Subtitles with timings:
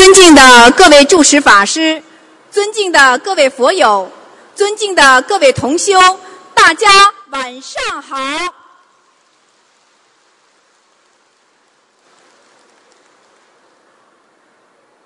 [0.00, 2.02] 尊敬的各位住持法师，
[2.50, 4.10] 尊敬的各位佛友，
[4.54, 5.92] 尊敬的各位同修，
[6.54, 6.88] 大家
[7.28, 8.16] 晚上好！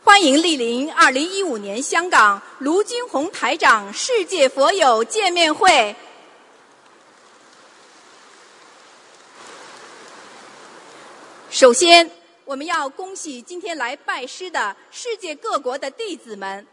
[0.04, 5.97] 欢迎莅临二零一五年香港卢军宏台长世界佛友见面会。
[11.51, 12.08] 首先，
[12.45, 16.66] 我们要恭喜今天来拜师的世界各国的弟子们，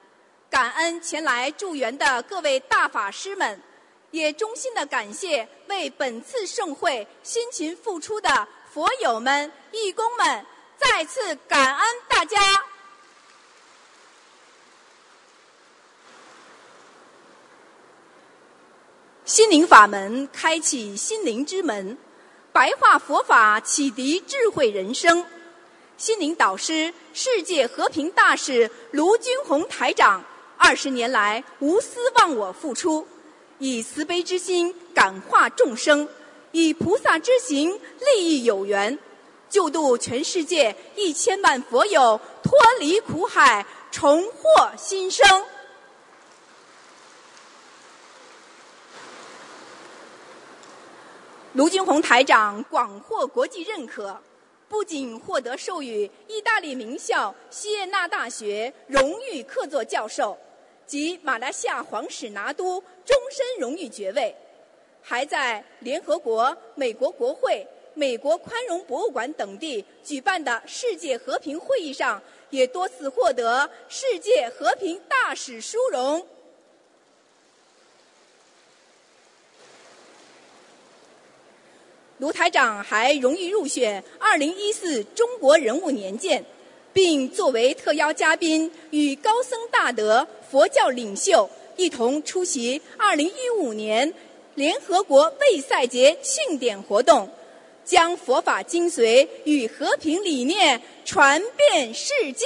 [0.50, 3.58] 感恩前来助缘的各位大法师们，
[4.12, 10.46] 也衷心的感谢为本次盛会辛勤付出的佛友们、义工们，
[10.78, 12.38] 再次感恩大家。
[19.24, 21.98] 心灵法门开启心灵之门，
[22.52, 25.26] 白话佛法启迪智慧人生。
[26.02, 30.26] 心灵导师、世界和平大使卢军宏台长，
[30.58, 33.08] 二十年来无私忘我付出，
[33.60, 36.10] 以慈悲之心感化众生，
[36.54, 38.98] 以菩萨之行利益有缘，
[39.48, 45.24] 救度全世界一千万佛友脱离苦海，重获新生。
[51.54, 54.20] 卢军宏台长广获国际认可。
[54.72, 60.38] 不仅获得授予意大利名校锡耶纳大学荣誉客座教授
[60.86, 64.34] 及马来西亚皇室拿督终身荣誉爵位，
[65.02, 76.26] 还在联合国、美国国会、美国宽容博物馆等地举办的世界和平会议上，也多次获得世界和平大使殊荣。
[82.22, 86.46] 卢台长还荣誉入选2014中国人物年鉴，
[86.94, 94.14] 并作为特邀嘉宾与高僧大德、佛教领袖一同出席2015年
[94.54, 97.28] 联合国卫赛节庆典活动，
[97.84, 102.46] 将佛法精髓与和平理念传遍世界。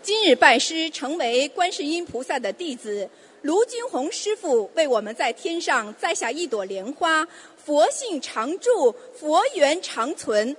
[0.00, 3.08] 今日拜师，成为观世音菩萨的弟子。
[3.44, 7.28] 卢军宏师傅为我们在天上栽下一朵莲花，
[7.62, 10.56] 佛性常驻，佛缘长存。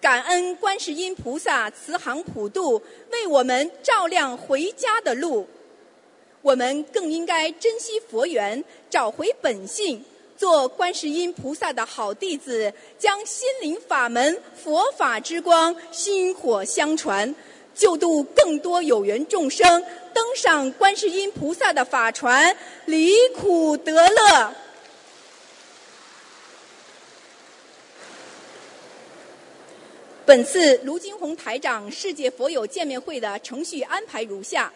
[0.00, 2.80] 感恩观世音菩萨慈航普渡，
[3.10, 5.48] 为我们照亮回家的路。
[6.42, 10.04] 我们更应该珍惜佛缘，找回本性，
[10.36, 17.34] 做观世音菩萨的好弟子，将心灵法门、佛法之光薪火相传。
[17.74, 19.82] 救度更多有缘众生，
[20.12, 22.54] 登上观世音菩萨的法船，
[22.84, 24.54] 离苦得乐。
[30.26, 34.72] 本次卢金红台长世界佛友见面会的程序安排如下：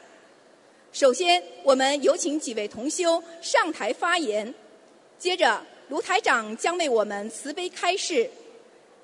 [0.93, 4.53] 首先，我们有请几位同修上台发言；
[5.19, 8.29] 接着，卢台长将为我们慈悲开示；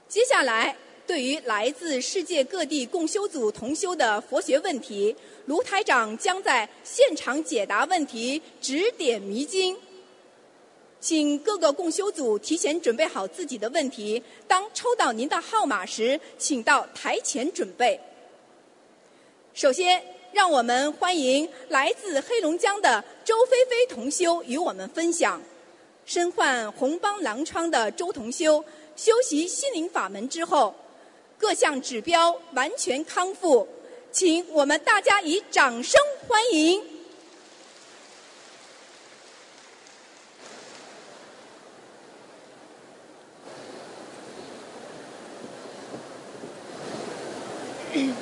[0.09, 0.77] 接下来。
[1.11, 5.13] 对于来自世界各地共修组同修的佛学问题，
[5.47, 9.77] 卢台长将在现场解答问题，指点迷津。
[11.01, 17.99] 请各个共修组提前准备好自己的问题，当抽到您的号码时，请到台前准备。
[19.53, 20.01] 首先，
[20.31, 25.43] 让我们欢迎来自黑龙江的周菲菲同修与我们分享。
[26.07, 30.73] 身患红斑狼疮的周同修，修习心灵法门之后。
[31.41, 33.67] 各项指标完全康复，
[34.13, 36.83] 请我们大家以掌声欢迎。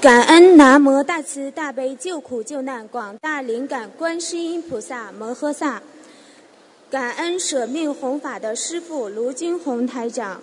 [0.00, 5.82] 感恩南无大慈大悲救苦救难广大灵感观世音菩萨摩诃萨。
[6.90, 10.40] 感恩舍命弘法的师父卢金红台长，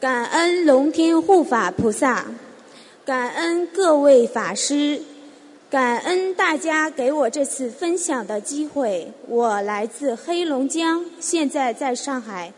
[0.00, 2.26] 感恩龙天护法菩萨，
[3.04, 5.00] 感恩各位法师，
[5.70, 9.12] 感恩大家给我这次分享的机会。
[9.28, 12.52] 我来自黑龙江，现在在上海。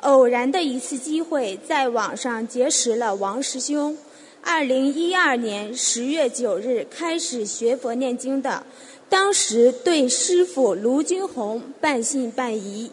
[0.00, 3.96] 偶然的一次机会，在网上结识了王师兄。
[4.42, 8.62] 二零一二年十月九日开始学佛念经的。
[9.08, 12.90] 当时对师傅卢军红半信半疑，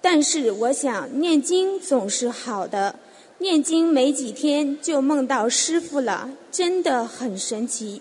[0.00, 2.94] 但是我想念经总是好的，
[3.38, 8.00] 念经没几天就梦到师傅了，真的很神奇。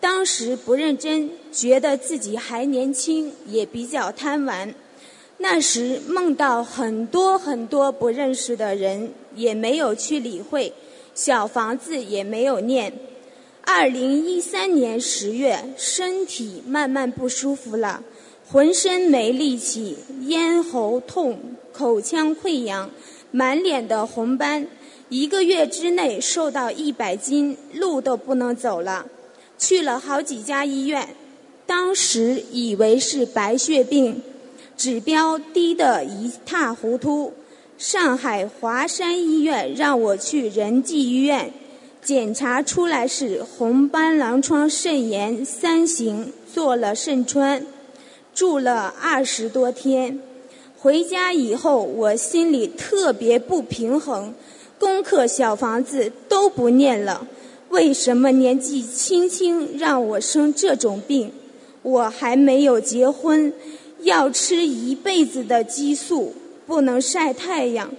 [0.00, 4.74] 当时不认真，觉得自己还年轻，也比较贪玩。
[5.38, 10.72] 那时梦到很多很多不认识的人，也没有去理会，
[11.14, 12.92] 小房子也没有念。
[13.70, 18.02] 二零一三年十月，身体慢慢不舒服了，
[18.50, 21.38] 浑身没力气，咽喉痛，
[21.70, 22.90] 口腔溃疡，
[23.30, 24.66] 满脸的红斑，
[25.10, 29.04] 一个月之内瘦到一百斤，路都不能走了。
[29.58, 31.14] 去了好几家医院，
[31.66, 34.22] 当时以为是白血病。
[34.78, 37.34] 指标低得一塌糊涂。
[37.76, 41.52] 上海华山医院让我去仁济医院，
[42.08, 47.66] 检查出来是红斑狼疮肾炎三型，做了肾穿，
[48.34, 50.18] 住了二十多天。
[50.78, 54.32] 回家以后，我心里特别不平衡，
[54.78, 57.26] 功课小房子都不念了。
[57.68, 61.30] 为什么年纪轻轻让我生这种病？
[61.82, 63.52] 我还没有结婚。
[64.00, 66.34] 要吃一辈子的激素，
[66.66, 67.90] 不能晒太阳。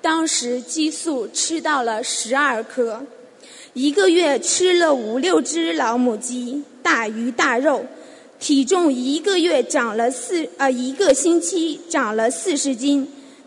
[0.00, 3.04] 当时激素吃到了十二颗，
[3.72, 7.86] 一个月吃了五六只老母鸡、大鱼大肉，
[8.40, 13.06] 体重一个月长了四呃一个星期长了四十斤，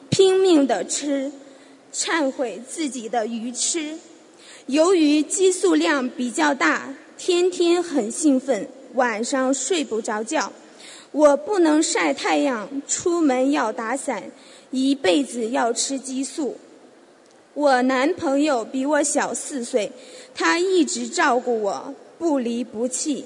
[0.09, 1.29] 拼命的吃，
[1.93, 3.97] 忏悔自己的愚痴。
[4.67, 10.53] 由于激素量比较大，天天很兴奋，晚上睡不着觉。
[11.11, 14.23] 我不能晒太阳，出门要打伞，
[14.71, 16.57] 一辈子要吃激素。
[17.53, 19.91] 我男朋友比我小四岁，
[20.33, 23.25] 他一直照顾我，不离不弃。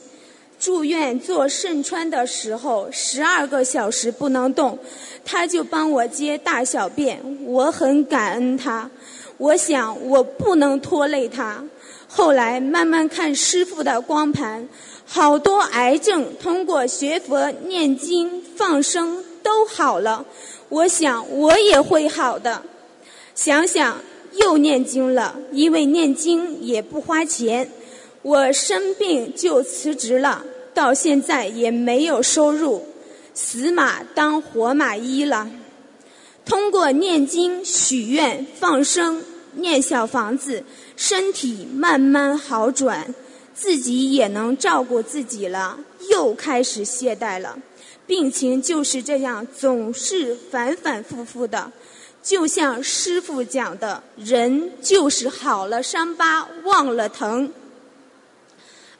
[0.59, 4.77] 住院做肾穿的时候，十二个小时不能动，
[5.23, 8.89] 他就帮我接大小便，我很感恩他。
[9.37, 11.63] 我想我不能拖累他。
[12.07, 14.67] 后来慢慢看师傅的光盘。
[15.09, 20.25] 好多癌症通过学佛、念经、放生都好了，
[20.67, 22.61] 我想我也会好的。
[23.33, 23.99] 想想
[24.37, 27.69] 又念经了，因为念经也不花钱。
[28.21, 30.43] 我生病就辞职了，
[30.73, 32.85] 到现在也没有收入，
[33.33, 35.49] 死马当活马医了。
[36.45, 39.21] 通过念经、许愿、放生、
[39.53, 40.63] 念小房子，
[40.95, 43.13] 身体慢慢好转。
[43.53, 45.79] 自己也能照顾自己了，
[46.11, 47.57] 又开始懈怠了，
[48.05, 51.71] 病情就是这样，总是反反复复的。
[52.27, 57.49] 就像师傅讲的，人就是好了伤疤忘了疼。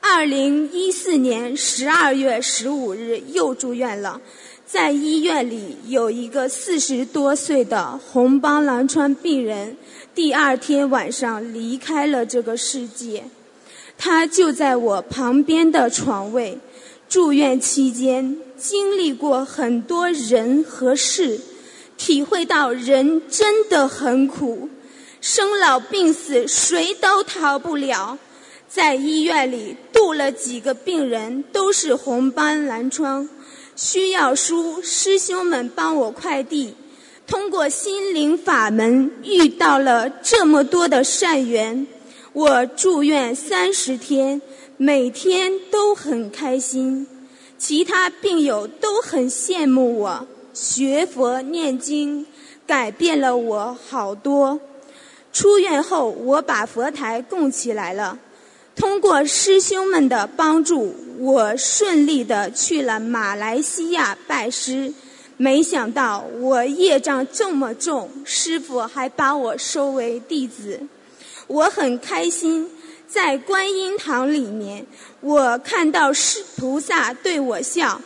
[0.00, 4.18] 二零一四年十二月十五日又住院了，
[4.64, 9.76] 在医院里有一个四十多岁的红斑狼疮病人，
[10.14, 13.24] 第二天晚上离开了这个世界。
[13.98, 16.58] 他就在我旁边的床位，
[17.10, 21.38] 住院期间经历过很多人和事，
[21.98, 24.70] 体会到人真的很苦，
[25.20, 28.16] 生老病死谁都逃不了。
[28.68, 33.28] 在医院里度了几个病人，都是红斑狼疮，
[33.74, 36.74] 需要书师兄们帮我快递，
[37.26, 41.86] 通过心灵法门遇到了这么多的善缘。
[42.32, 44.40] 我住院三十天，
[44.76, 47.06] 每天都很开心，
[47.58, 52.26] 其他病友都很羡慕我学佛念经，
[52.66, 54.60] 改变了我好多。
[55.32, 58.18] 出院后，我把佛台供起来了，
[58.74, 64.92] 通过师兄们的帮助，我顺利的去了马来西亚拜师。
[65.36, 70.80] 没想到我业障这么重，师傅还把我收为弟子。
[71.46, 72.68] 我很开心，
[73.06, 74.84] 在观音堂里面，
[75.20, 78.00] 我看到师菩萨对我笑。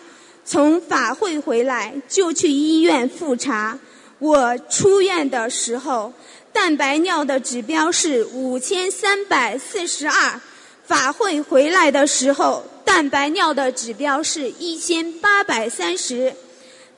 [0.52, 3.78] 从法会回来就去医院复查。
[4.18, 6.12] 我出院的时候，
[6.52, 10.38] 蛋白尿的指标是五千三百四十二；
[10.84, 16.34] 法会回来的时候，蛋白尿的指标是一千八百三十。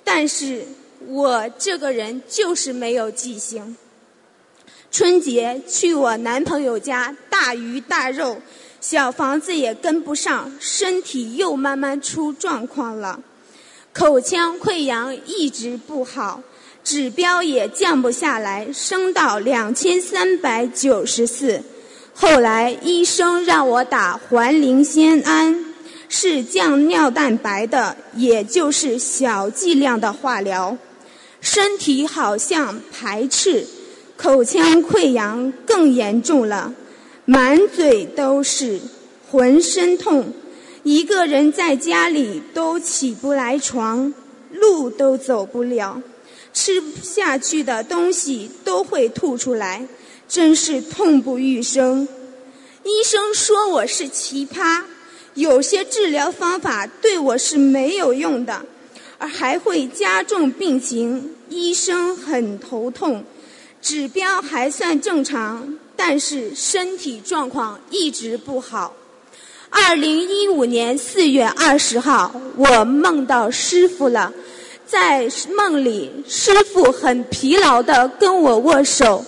[0.02, 0.66] 但是
[1.06, 3.76] 我这个人就是没有记性。
[4.90, 8.38] 春节去我男朋友家，大鱼大肉，
[8.80, 13.20] 小房子也跟不上，身体又慢慢出状况了，
[13.94, 16.42] 口腔溃疡一直不好，
[16.82, 21.62] 指标也降不下来，升到两千三百九十四。
[22.12, 25.64] 后来医生让我打环磷酰胺，
[26.08, 30.76] 是降尿蛋白的，也就是小剂量的化疗，
[31.40, 33.64] 身体好像排斥。
[34.16, 36.74] 口腔溃疡更严重了，
[37.26, 38.80] 满嘴都是，
[39.30, 40.32] 浑身痛，
[40.84, 44.12] 一个人在家里都起不来床，
[44.52, 46.02] 路都走不了，
[46.52, 49.88] 吃不下去的东西都会吐出来，
[50.28, 52.06] 真是痛不欲生。
[52.84, 54.82] 医生说我是奇葩，
[55.32, 58.66] 有些治疗方法对我是没有用的，
[59.16, 63.24] 而还会加重病情，医生很头痛。
[63.80, 68.94] 指标还算正常，但是身体状况一直不好。
[69.76, 74.33] 二零一五年四月二十号，我梦到师傅了，
[74.87, 79.25] 在梦里，师傅很疲劳地跟我握手，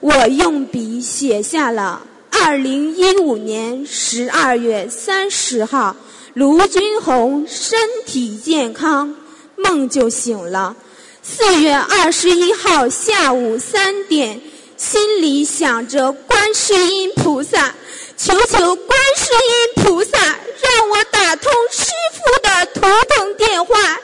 [0.00, 5.94] 我用笔写下了二零一五年十二月三十号，
[6.32, 9.14] 卢军红身体健康，
[9.56, 10.74] 梦就醒了。
[11.22, 14.40] 四月二十一号下午三点，
[14.78, 17.74] 心里想着观世音菩萨，
[18.22, 23.98] 求求观世音菩萨让我打通师傅的头疼电话，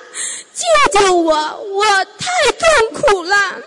[0.55, 1.35] 救救我！
[1.35, 3.61] 我太痛苦了。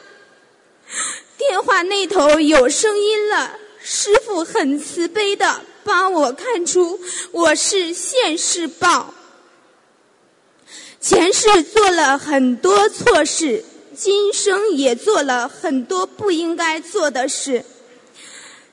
[1.37, 6.99] 电话那头有声音了，师傅很慈悲的帮我看出
[7.31, 9.13] 我是现世报。
[10.99, 13.63] 前世做了很多错事，
[13.95, 17.63] 今生也做了很多不应该做的事。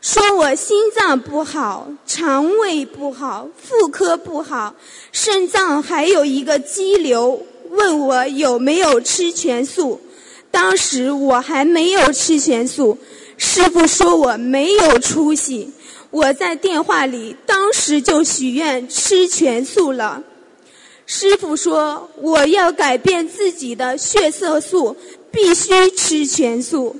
[0.07, 4.73] 说我心脏不好，肠胃不好，妇科不好，
[5.11, 7.45] 肾脏还有一个肌瘤。
[7.71, 10.01] 问我有没有吃全素，
[10.53, 12.97] 当时我还没有吃全素。
[13.37, 15.73] 师傅说我没有出息，
[16.11, 20.23] 我在电话里当时就许愿吃全素了。
[21.05, 24.97] 师傅说：“我要改变自己的血色素，
[25.33, 26.95] 必须吃全素。”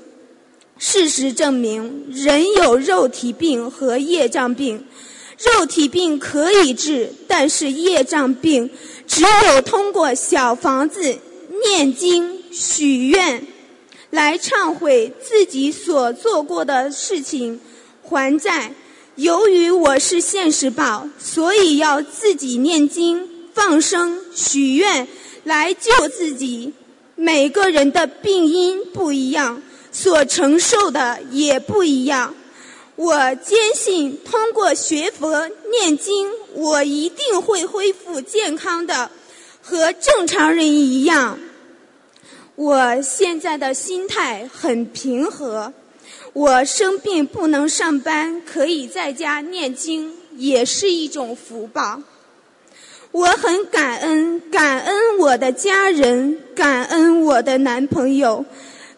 [0.79, 4.85] 事实证明，人有肉体病和业障病，
[5.39, 8.71] 肉体病可以治，但是业障病
[9.07, 11.19] 只有通过小房子、
[11.65, 13.47] 念经、许愿，
[14.11, 17.61] 来忏悔自己所做过的事情，
[18.03, 18.73] 还债。
[19.17, 23.29] 由于我是现世报，所以要自己念经。
[23.55, 25.09] 放生、许愿
[25.45, 26.75] 来救自己。
[27.15, 29.63] 每个人的病因不一样，
[29.97, 32.35] 所承受的也不一样。
[32.97, 39.11] 我坚信，通过学佛念经，我一定会恢复健康的，
[39.63, 41.39] 和正常人一样。
[42.57, 45.73] 我现在的心态很平和。
[46.35, 52.03] 我生病不能上班，可以在家念经，也是一种福报。
[53.13, 58.45] 我很感恩，感恩我的家人，感恩我的男朋友，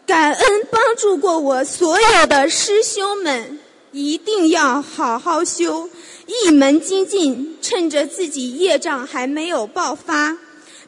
[0.09, 3.61] 感恩帮助过我所有的师兄们。
[3.93, 5.91] 一定要好好修，
[6.27, 10.38] 一门精进，趁着自己业障还没有爆发，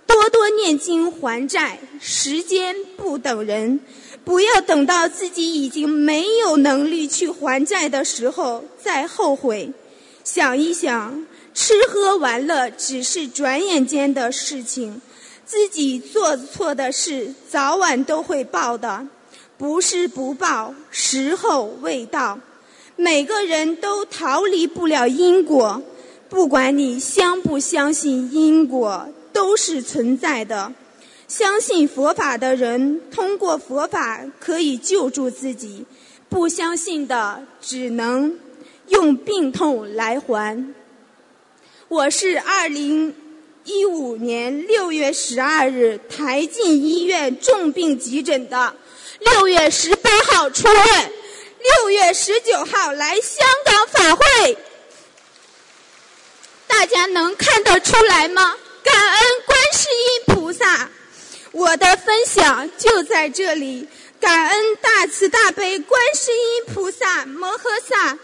[0.06, 1.80] 多多念经还债。
[2.00, 3.80] 时间不等人，
[4.24, 9.70] 不要等到自己已经没有能力去还债的时候再后悔。
[10.24, 11.26] 想一想。
[11.52, 15.02] 吃喝玩乐只是转眼间的事情，
[15.50, 19.04] 自己做错的事早晚都会报的，
[19.58, 22.38] 不是不报，时候未到。
[22.94, 25.82] 每个人都逃离不了因果，
[26.28, 30.72] 不管你相不相信因果，都是存在的。
[31.26, 35.84] 相信佛法的人，通过佛法可以救助自己；
[36.28, 38.38] 不相信的，只能
[38.86, 40.72] 用病痛来还。
[41.88, 43.12] 我是二零
[43.64, 48.74] 一五年六月十二日台进医院重病急诊的，
[49.18, 51.12] 六月十八号出院，
[51.62, 54.56] 六月十九号来香港法会。
[56.66, 58.56] 大家能看得出来吗？
[58.82, 60.88] 感恩观世音菩萨，
[61.52, 63.86] 我的分享就在这里。
[64.18, 68.18] 感恩大慈大悲观世音菩萨摩诃萨。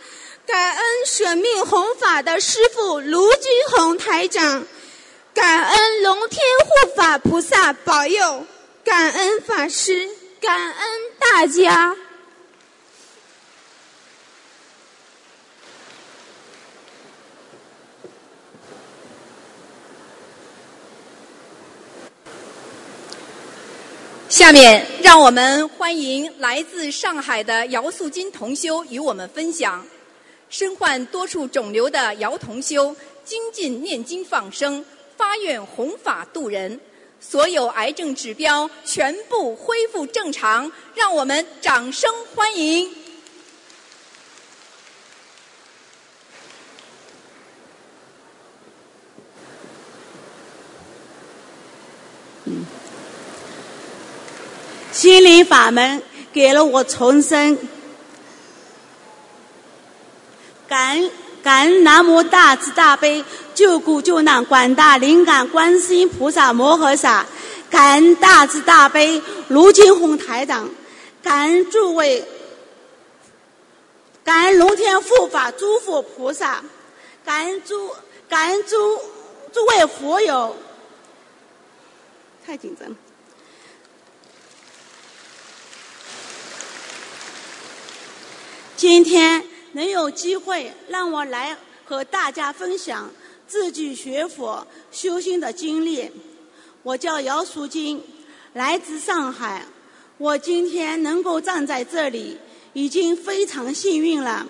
[0.46, 4.64] 感恩舍命弘法的师父卢军宏台长，
[5.36, 8.46] 感恩龙天护法菩萨保佑，
[8.82, 10.08] 感恩法师，
[10.40, 10.88] 感恩
[11.18, 11.94] 大家。
[24.30, 29.86] 下面让我们欢迎来自上海的姚素金同修与我们分享。
[30.48, 34.82] 身患多处肿瘤的姚同修，精进念经放生，
[35.16, 36.80] 发愿弘法度人，
[37.20, 42.94] 所有癌症指标全部恢复正常，让我们掌声欢迎。
[54.92, 57.58] 心灵法门给了我重生。
[60.66, 61.10] 感恩
[61.46, 63.24] 感恩南无大慈大悲
[63.54, 67.24] 救苦救难广大灵感观世音菩萨摩诃萨，
[67.70, 70.68] 感恩大慈大悲卢金红台长，
[71.22, 72.26] 感恩诸位，
[74.24, 76.64] 感恩龙天护法诸佛菩萨，
[77.24, 77.94] 感恩诸
[78.28, 79.00] 感恩诸
[79.52, 80.56] 诸位佛友。
[82.44, 82.96] 太紧张了。
[88.76, 91.54] 今天能有机会让我来
[91.84, 93.10] 和大家分享
[93.46, 96.10] 自己学佛修心的经历。
[96.82, 98.02] 我叫姚淑金，
[98.54, 99.66] 来自上海。
[100.16, 102.38] 我今天能够站在这里，
[102.72, 104.46] 已经非常幸运了。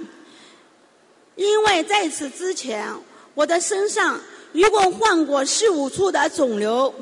[1.35, 2.89] 因为在此之前，
[3.35, 4.21] 我的身上
[4.53, 6.95] 一共患过四五处的肿瘤。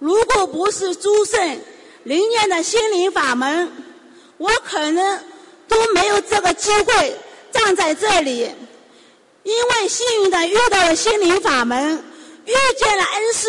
[0.00, 1.60] 如果不是诸圣
[2.02, 3.70] 灵验的心灵法门，
[4.36, 5.20] 我可能。
[5.68, 7.16] 都没有这个机会
[7.58, 8.50] 站在这里，
[9.42, 12.04] 因为幸运的遇到了心灵法门，
[12.44, 13.48] 遇见了恩师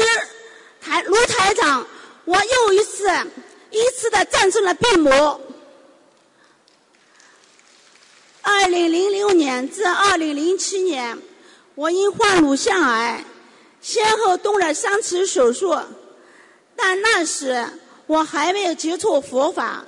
[0.82, 1.86] 台卢台长，
[2.26, 3.08] 我又一次
[3.70, 5.42] 一次的战胜了病魔。
[8.42, 11.20] 二零零六年至二零零七年，
[11.76, 13.26] 我因患乳腺癌，
[13.82, 15.78] 先后动了三次手术，
[16.76, 17.68] 但那时
[18.08, 19.84] 我还没有接触佛法。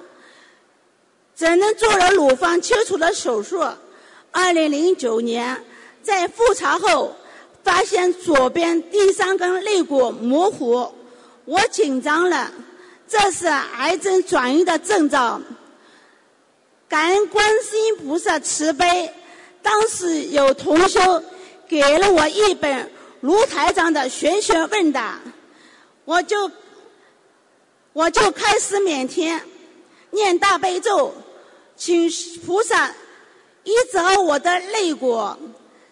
[1.36, 3.66] 只能做了乳房切除的手术。
[4.32, 5.64] 二零零九年，
[6.02, 7.16] 在复查后
[7.64, 10.94] 发现左边第三根肋骨模糊，
[11.46, 12.52] 我紧张了，
[13.08, 15.42] 这是癌症转移的征兆。
[16.88, 19.14] 感恩观世音菩萨慈悲，
[19.62, 21.24] 当时有同修
[21.68, 25.20] 给了我一本卢台长的玄学问答，
[26.06, 26.50] 我就
[27.94, 29.42] 我就开始每天
[30.12, 31.14] 念大悲咒。
[31.76, 32.10] 请
[32.46, 32.92] 菩萨
[33.70, 35.24] 医治好我的肋骨。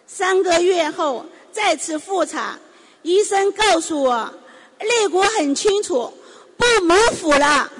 [0.08, 2.58] 三个月后再次复查，
[3.02, 4.34] 医生告诉我
[4.80, 6.12] 肋骨很清楚，
[6.56, 7.70] 不模糊了。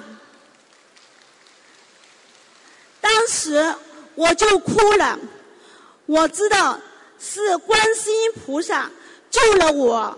[3.01, 3.75] 当时
[4.15, 5.19] 我就哭了，
[6.05, 6.79] 我知道
[7.19, 8.89] 是观世音菩萨
[9.29, 10.17] 救了我。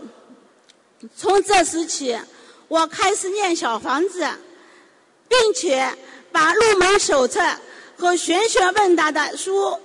[1.17, 2.19] 从这时起，
[2.67, 4.29] 我开始念小房子，
[5.27, 5.91] 并且
[6.31, 7.41] 把入门手册。
[8.01, 9.79] 和玄学问答的书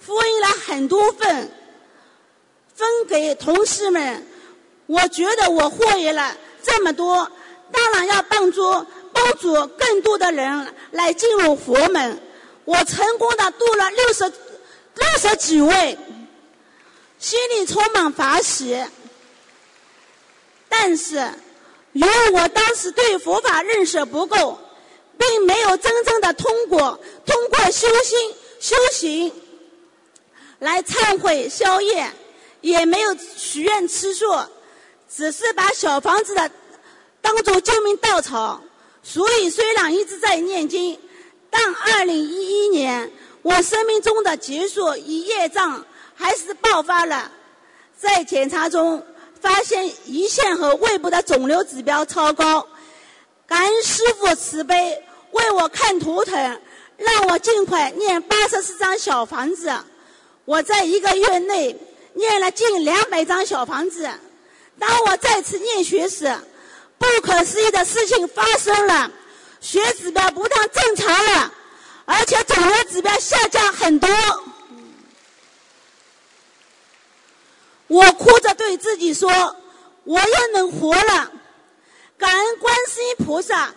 [0.00, 1.52] 复印了很多份，
[2.74, 4.26] 分给同事们。
[4.86, 7.30] 我觉得我获益了这么多，
[7.70, 12.20] 当然要帮助帮助更多的人来进入佛门。
[12.64, 15.96] 我成功的度了六十六十几位，
[17.20, 18.84] 心里充满法喜。
[20.68, 21.18] 但是，
[21.92, 24.58] 由于我当时对佛法认识不够。
[25.20, 29.30] 并没有真正的通过通过修心修行
[30.58, 32.10] 来忏悔消业，
[32.62, 34.26] 也没有许愿吃素，
[35.14, 36.50] 只是把小房子的
[37.20, 38.62] 当做救命稻草。
[39.02, 40.98] 所以虽然一直在念经，
[41.50, 43.10] 但二零一一年
[43.42, 47.30] 我生命中的结束与业障还是爆发了。
[47.98, 49.06] 在检查中
[49.40, 52.66] 发现胰腺和胃部的肿瘤指标超高，
[53.46, 55.02] 感恩师父慈悲。
[55.32, 56.60] 为我看图腾，
[56.96, 59.72] 让我尽快念八十四张小房子。
[60.44, 61.76] 我在一个月内
[62.14, 64.10] 念了近两百张小房子。
[64.78, 66.34] 当我再次念学时，
[66.98, 69.10] 不可思议的事情发生了：
[69.60, 71.52] 血指标不但正常了，
[72.04, 74.08] 而且肿瘤指标下降很多。
[77.86, 79.30] 我哭着对自己说
[80.04, 81.32] ：“我又能活了。”
[82.16, 83.74] 感恩观世音菩萨。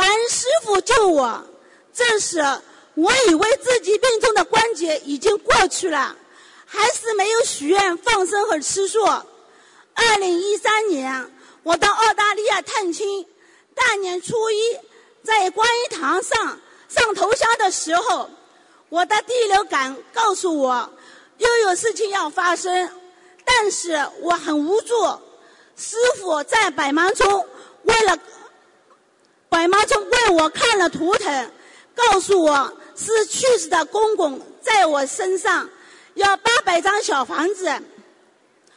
[0.00, 1.44] 感恩师傅救我，
[1.92, 2.42] 这时
[2.94, 6.16] 我以为自己病中的关节已经过去了，
[6.64, 9.04] 还是没有许愿放生和吃素。
[9.04, 11.30] 二零一三年，
[11.62, 13.26] 我到澳大利亚探亲，
[13.74, 14.78] 大年初一
[15.22, 16.58] 在观音堂上
[16.88, 18.30] 上头香的时候，
[18.88, 20.90] 我的第六感告诉我
[21.36, 22.90] 又有事情要发生，
[23.44, 24.94] 但是我很无助。
[25.76, 27.46] 师傅在百忙中
[27.82, 28.18] 为了。
[29.50, 31.52] 百妈中为我看了图腾，
[31.94, 35.68] 告诉我是去世的公公在我身上
[36.14, 37.82] 要八百张小房子。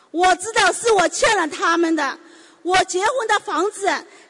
[0.10, 2.18] 我知道是我欠了他们的，
[2.64, 3.86] 我结婚的房子、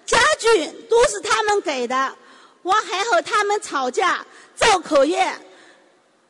[0.06, 2.14] 家具都是他们给的，
[2.62, 5.34] 我还和他们吵架、造口业。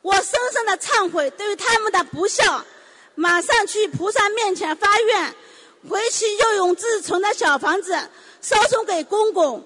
[0.00, 2.64] 我深深的忏悔对于他们的不孝，
[3.16, 5.34] 马上去菩萨面前发愿，
[5.88, 7.98] 回去又用自存的小房子
[8.40, 9.64] 烧送给公公。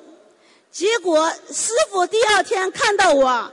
[0.70, 3.52] 结果师傅第二天看到我，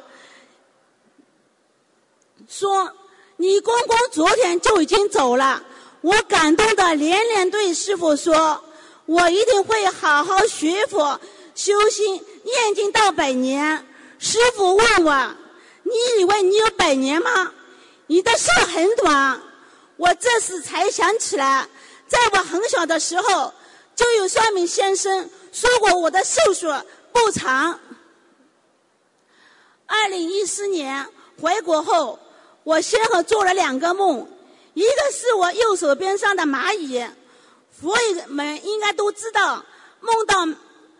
[2.47, 2.93] 说
[3.37, 5.63] ：“你公公昨天就已经走了。”
[6.01, 8.63] 我感动的连连对师傅说
[9.07, 11.19] ：“我一定会好好学佛、
[11.55, 13.87] 修心、念经到百年。”
[14.19, 15.35] 师傅问我
[15.83, 17.51] ：“你以为你有百年吗？
[18.05, 19.41] 你的寿很短。”
[19.97, 21.67] 我这时才想起来，
[22.07, 23.53] 在我很小的时候，
[23.95, 26.67] 就有算命先生说过我的寿数
[27.15, 27.79] 不长。
[29.85, 31.07] 二零一四年
[31.41, 32.19] 回国后，
[32.65, 34.29] 我先后做了两个梦，
[34.73, 37.01] 一个是我右手边上的蚂蚁，
[37.71, 39.65] 佛友们应该都知道，
[40.01, 40.45] 梦到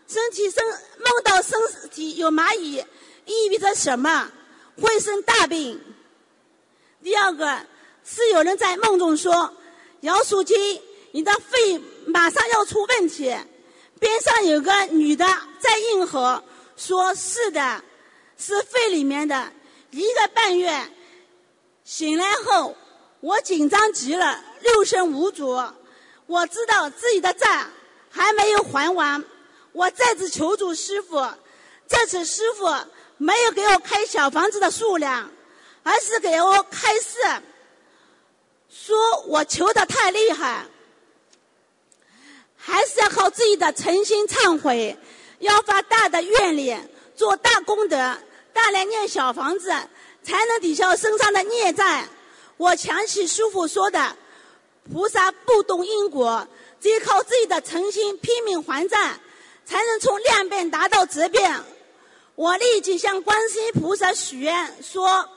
[0.08, 1.60] 身体身梦到身
[1.92, 2.84] 体有蚂蚁，
[3.26, 4.32] 意味着什么？
[4.82, 5.82] 会生大病。
[7.04, 7.60] 第二个。
[8.08, 9.52] 是有人在梦中说
[10.02, 10.80] ：“姚淑金，
[11.12, 13.36] 你的肺马上要出问题。”
[14.00, 15.26] 边上有个女的
[15.60, 16.44] 在应和，
[16.76, 17.84] 说是的，
[18.38, 19.52] 是肺里面的。
[19.92, 20.92] 一个半月，
[21.86, 22.76] 醒来后
[23.22, 25.58] 我紧张极了，六神无主。
[26.26, 27.66] 我知道自己的债
[28.10, 29.24] 还没有还完，
[29.72, 31.26] 我再次求助师傅。
[31.88, 32.66] 这次师傅
[33.18, 35.30] 没有给我开小房子的数量，
[35.84, 37.20] 而是给我开示。
[38.70, 40.66] 说我求的太厉害，
[42.68, 44.98] 还是要靠自己的诚心忏悔，
[45.38, 46.76] 要发大的愿力，
[47.16, 48.18] 做大功德，
[48.54, 49.70] 大量念小房子，
[50.24, 52.08] 才能抵消身上的孽债。
[52.58, 54.18] 我想起师傅说的，
[54.92, 56.48] 菩萨不懂因果，
[56.82, 59.20] 只有靠自己的诚心拼命还债，
[59.64, 61.62] 才能从量变达到质变。
[62.34, 65.30] 我立即向观世音菩萨许愿，说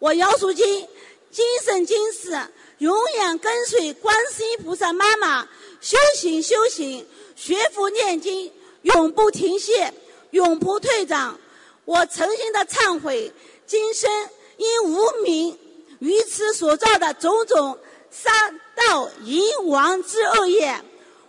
[0.00, 0.88] 我姚淑金
[1.30, 2.36] 今生今世。
[2.78, 5.48] 永远跟随观世音菩萨妈妈
[5.84, 9.92] 修行修行，学佛念经，永不停歇，
[10.30, 11.36] 永不退转。
[11.84, 13.30] 我诚心的忏悔，
[13.66, 14.10] 今生
[14.56, 15.58] 因无名
[15.98, 17.78] 于此所造的种种
[18.10, 18.32] 杀
[18.74, 20.82] 盗淫妄之恶业，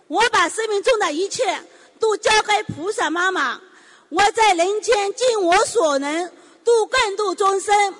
[0.06, 1.62] 我把生命中的一切
[2.00, 3.60] 都交给菩萨妈妈。
[4.08, 6.32] 我在人间尽我所能，
[6.64, 7.94] 度更多众生，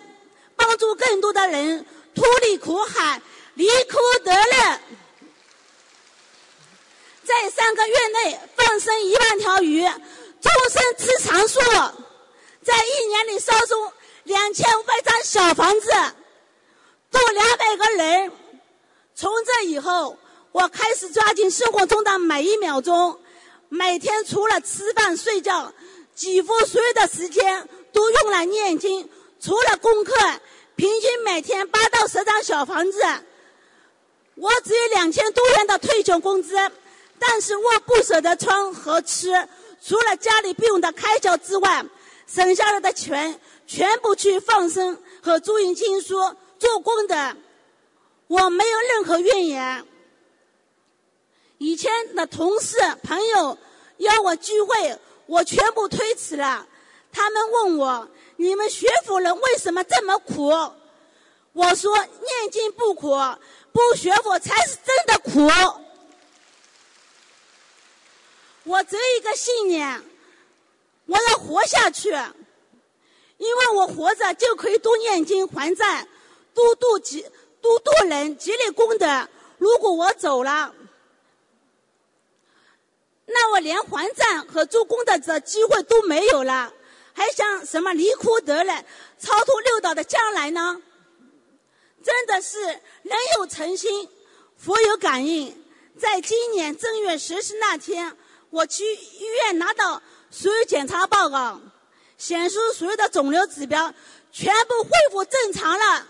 [0.57, 3.21] 帮助更多的人脱离苦海。
[3.53, 4.81] 离苦得乐，
[7.27, 11.59] 在三个月内放生一万条鱼，终身吃长素，
[12.63, 13.75] 在一年里烧出
[14.23, 15.91] 两千五百张小房子，
[17.11, 18.33] 度两百个人。
[19.17, 20.17] 从这以后，
[20.53, 23.21] 我开始抓紧生活中的每一秒钟，
[23.69, 25.73] 每天除了吃饭睡觉，
[26.15, 29.11] 几乎所有的时间都用来念经，
[29.41, 30.15] 除了功课，
[30.77, 33.03] 平均每天八到十张小房子。
[34.37, 36.55] 我只有两千多元的退休工资，
[37.19, 39.49] 但是我不舍得穿和吃，
[39.83, 41.85] 除了家里必用的开销之外，
[42.27, 47.37] 省下来的钱全部去放生和注印经书做功德，
[48.27, 49.85] 我没有任何怨言。
[51.59, 53.57] 以前的同事朋友
[53.99, 56.67] 邀我聚会，我全部推辞了。
[57.13, 60.51] 他们问我：“你们学佛人为什么这么苦？”
[61.55, 63.17] 我说：“念经不苦。”
[63.73, 65.51] 不学佛才是真的苦。
[68.67, 70.03] 我只有一个信念，
[71.07, 72.11] 我要活下去，
[73.39, 76.09] 因为我活着就可以多念经还债，
[76.53, 77.25] 多度积
[77.61, 79.29] 多度人，积累功德。
[79.59, 80.75] 如果我走了，
[83.27, 86.73] 那我连还债和做功德的机会都没有了，
[87.13, 88.85] 还想什么离苦得乐、
[89.19, 90.83] 超脱六道的将来呢？
[92.03, 94.09] 真的是人有诚心，
[94.57, 95.65] 佛有感应。
[95.99, 98.17] 在今年正月十四那天，
[98.57, 101.61] 我去医院拿到所有检查报告，
[102.17, 103.93] 显示所有的肿瘤指标
[104.33, 106.07] 全部恢复正常了。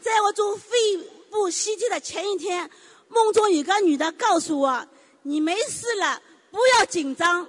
[0.00, 0.96] 在我做肺
[1.28, 2.70] 部 CT 的前一天，
[3.08, 4.86] 梦中有个女的告诉我
[5.22, 7.48] ：“你没事了，不要紧张。”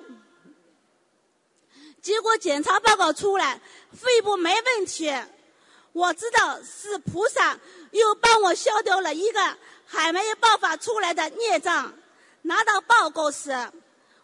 [2.02, 5.14] 结果检查报告出来，肺部没问题。
[5.92, 7.56] 我知道是菩萨
[7.92, 9.58] 又帮我消掉了一个
[9.94, 11.94] 还没有爆发出来的孽障。
[12.42, 13.52] 拿到报告时，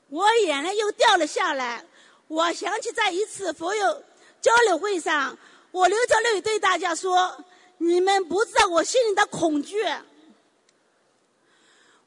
[0.10, 1.86] 我眼泪又掉了下来。
[2.27, 4.03] 我想起在一次佛友
[4.41, 5.38] 交流会上，
[5.71, 7.45] 我流着泪对大家说
[7.77, 9.82] ：“你们不知道我心里的恐惧。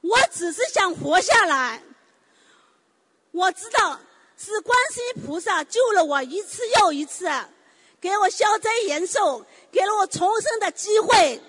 [0.01, 1.83] 我只是想活下来。
[3.31, 3.99] 我知道
[4.37, 7.31] 是观世音菩萨救了我一次又一次。”
[8.03, 11.41] 给我消灾延寿，给了我重生的机会。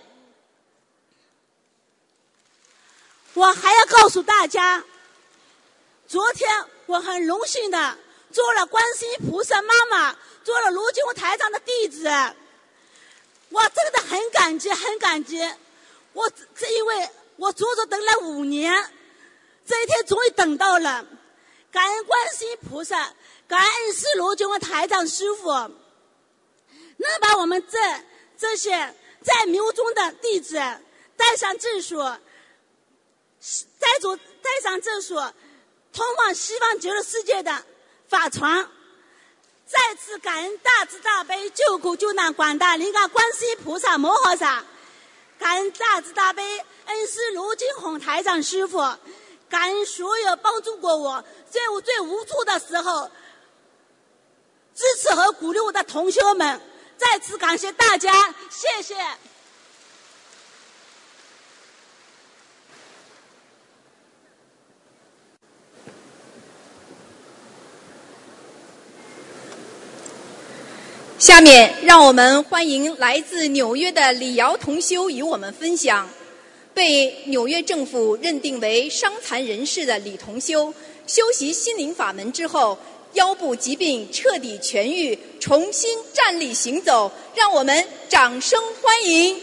[3.34, 4.84] 我还要告诉大家，
[6.08, 6.50] 昨天
[6.86, 7.98] 我很荣幸的
[8.32, 12.08] 做了观世音菩萨妈妈，做了卢金红台长的弟子。
[13.50, 15.40] 我真的很感激，很感激。
[16.14, 18.72] 我这因为我足足等了五年，
[19.66, 21.06] 这一天终于等到了。
[21.72, 23.14] 感恩观世音菩萨，
[23.48, 27.80] 感恩是卢金红台长师傅，能把我们这
[28.38, 28.94] 这些
[29.24, 30.56] 在迷雾中的弟子
[31.18, 31.98] 带上正数，
[33.84, 35.34] 带走带上这所。
[35.92, 37.64] 通往西方极乐世界的
[38.08, 38.68] 法船，
[39.64, 44.66] 再次感恩大慈大悲救苦救难广大灵感观世音菩萨摩诃萨，
[45.38, 46.44] 感恩大慈大悲
[46.88, 48.80] 恩师卢金红台长师傅，
[49.48, 53.12] 感恩所有帮助过我在我最无助的时候
[54.74, 56.60] 支持和鼓励我的同学们，
[56.98, 58.96] 再次感谢大家，谢谢。
[71.24, 76.10] 下面让我们欢迎来自纽约的李瑶同修与我们分享，
[76.74, 80.74] 被纽约政府认定为伤残人士的李同修，
[81.08, 82.78] 修习心灵法门之后，
[83.14, 89.40] 腰部疾病彻底痊愈，重新站立行走，让我们掌声欢迎。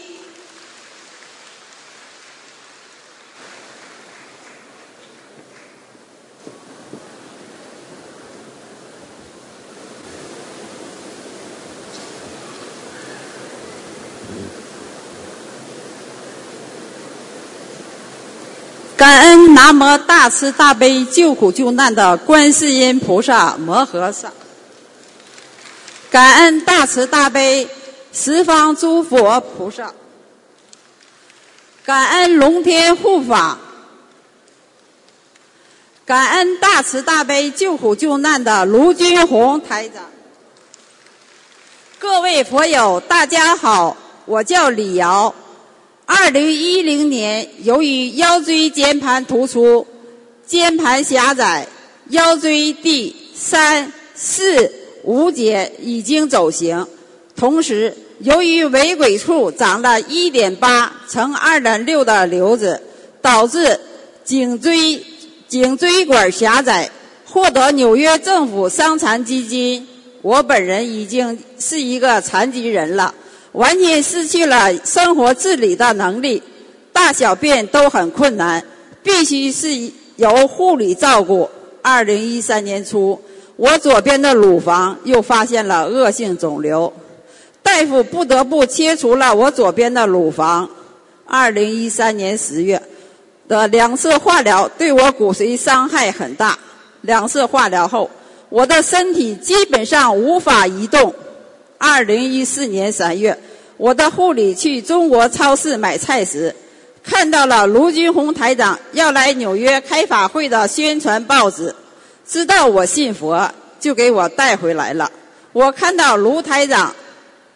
[19.01, 24.31] 感恩南无大慈大悲救苦救难的观世音菩萨摩诃萨，
[26.11, 27.67] 感恩大慈大悲
[28.13, 29.91] 十方诸佛菩萨，
[31.83, 33.57] 感恩龙天护法，
[36.05, 40.03] 感恩大慈大悲救苦救难的卢军红台长。
[41.97, 45.33] 各位佛友，大家好，我叫李瑶。
[46.13, 49.87] 二零一零年，由于腰椎间盘突出、
[50.45, 51.65] 间盘狭窄、
[52.09, 54.69] 腰椎第三、四、
[55.05, 56.85] 五节已经走形，
[57.33, 62.81] 同时由于尾鬼处长了一点八乘二点六的瘤子，
[63.21, 63.79] 导致
[64.25, 65.01] 颈椎
[65.47, 66.91] 颈椎管狭窄。
[67.23, 69.87] 获得纽约政府伤残基金，
[70.21, 73.15] 我本人已经是一个残疾人了。
[73.53, 76.41] 完全失去了生活自理的能力，
[76.93, 78.63] 大小便都很困难，
[79.03, 81.49] 必须是由护理照顾。
[81.81, 83.19] 二零一三年初，
[83.55, 86.93] 我左边的乳房又发现了恶性肿瘤，
[87.61, 90.69] 大夫不得不切除了我左边的乳房。
[91.25, 92.81] 二零一三年十月
[93.47, 96.57] 的两次化疗对我骨髓伤害很大，
[97.01, 98.09] 两次化疗后，
[98.49, 101.13] 我的身体基本上无法移动。
[101.83, 103.35] 二零一四年三月，
[103.75, 106.55] 我的护理去中国超市买菜时，
[107.03, 111.73] 看到了卢军红台长要来纽约开法会的宣传报纸，
[112.27, 115.11] 知道我信佛，就给我带回来了。
[115.53, 116.93] 我看到卢台长、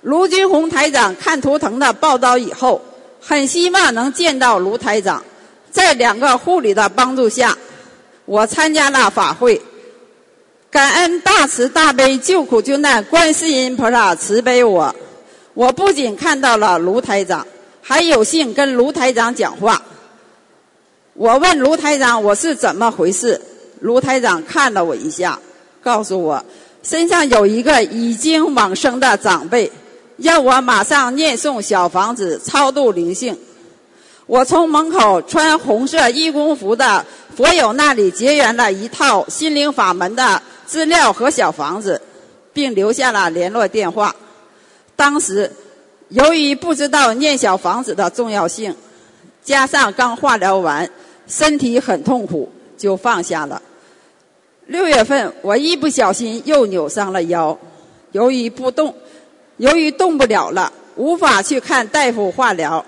[0.01, 2.81] 卢军红台长看图腾的报道以后，
[3.21, 5.23] 很希望能见到卢台长。
[5.69, 7.55] 在两个护理的帮助下，
[8.25, 9.61] 我参加了法会。
[10.71, 14.93] 感恩大慈大悲救苦救难观世音菩萨慈悲我，
[15.53, 17.47] 我不仅看到了卢台长，
[17.81, 19.81] 还有幸跟卢台长讲话。
[21.13, 23.39] 我问卢台长我是怎么回事，
[23.79, 25.39] 卢台长看了我一下，
[25.81, 26.43] 告诉我
[26.83, 29.71] 身上有一个已经往生的长辈，
[30.17, 33.37] 要我马上念诵小房子超度灵性。
[34.25, 40.41] 我从门口穿红色义工服的佛友那里结缘了一套心灵法门的。
[40.67, 42.01] 资料和小房子，
[42.51, 44.15] 并留下了联络电话。
[44.95, 45.51] 当时
[46.09, 48.75] 由于不知道念小房子的重要性，
[49.43, 50.89] 加上刚化疗完，
[51.27, 53.61] 身体很痛苦，就放下了。
[54.65, 57.55] 六月份我一不小心又扭伤了腰，
[58.11, 58.95] 由于不动，
[59.57, 62.83] 由于动不了了，无法去看大夫化疗，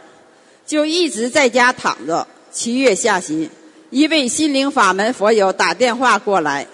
[0.67, 2.27] 就一直在家躺着。
[2.51, 3.49] 七月下旬，
[3.89, 6.67] 一位心灵法门佛友打电话过来。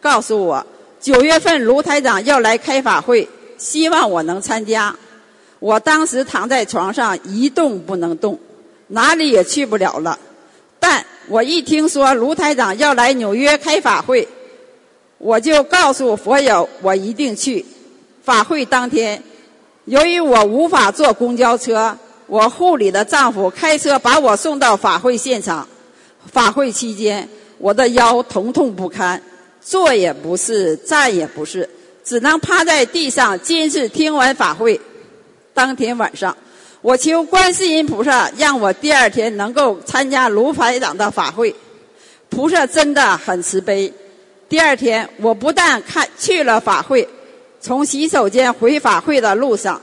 [0.00, 0.66] 告诉我，
[1.00, 4.94] 九月份卢台长要来开法会，希望我能参加。
[5.60, 8.38] 我当时躺在床上一动不能动，
[8.88, 10.18] 哪里也去不了了。
[10.78, 14.28] 但我一听说卢台长要来纽约开法会，
[15.18, 17.64] 我就告诉佛友我一定去。
[18.22, 19.22] 法会当天，
[19.86, 21.96] 由于我无法坐公交车，
[22.28, 25.66] 我护理的丈夫开车把我送到法会现场。
[26.30, 27.28] 法会期间。
[27.60, 29.20] 我的腰疼痛不堪，
[29.60, 31.68] 坐也不是，站也不是，
[32.04, 34.80] 只能趴在地上监视听完法会。
[35.52, 36.36] 当天晚上，
[36.82, 41.52] 我求观世音菩萨让我第二天能够参加卢排长的法会。
[42.28, 43.92] 菩萨真的很慈悲。
[44.48, 47.08] 第二天，我不但看去了法会，
[47.60, 49.80] 从洗手间回法会的路上。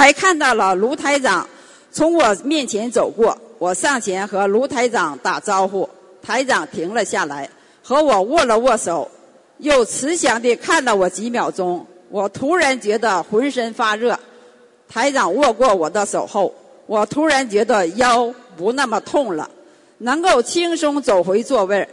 [0.00, 1.46] 还看到了卢台长
[1.92, 5.86] 从我面前走过，我上前和卢台长打招呼，
[6.22, 7.46] 台长停了下来，
[7.82, 9.10] 和我握了握手，
[9.58, 11.86] 又慈祥地看了我几秒钟。
[12.08, 14.18] 我突然觉得浑身发热。
[14.88, 16.54] 台长握过我的手后，
[16.86, 19.50] 我突然觉得腰不那么痛了，
[19.98, 21.86] 能够轻松走回座位，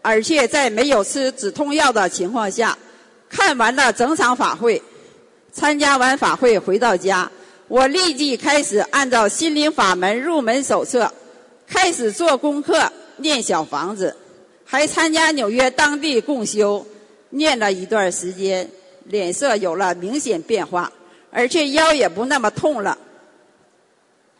[0.00, 2.78] 而且在没有吃止痛药的情况下，
[3.28, 4.80] 看完了整场法会，
[5.50, 7.28] 参加完法会回到家。
[7.68, 11.12] 我立即开始按照心灵法门入门手册，
[11.66, 14.16] 开始做功课，念小房子，
[14.64, 16.86] 还参加纽约当地共修，
[17.28, 18.70] 念了一段时间，
[19.04, 20.90] 脸色有了明显变化，
[21.30, 22.96] 而且腰也不那么痛了。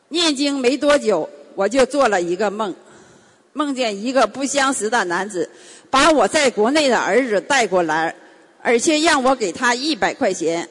[0.08, 2.74] 念经没多久，我就做了一个梦，
[3.52, 5.50] 梦见一个不相识的男子，
[5.90, 8.14] 把我在国内的儿子带过来，
[8.62, 10.66] 而且让我给他一百块钱，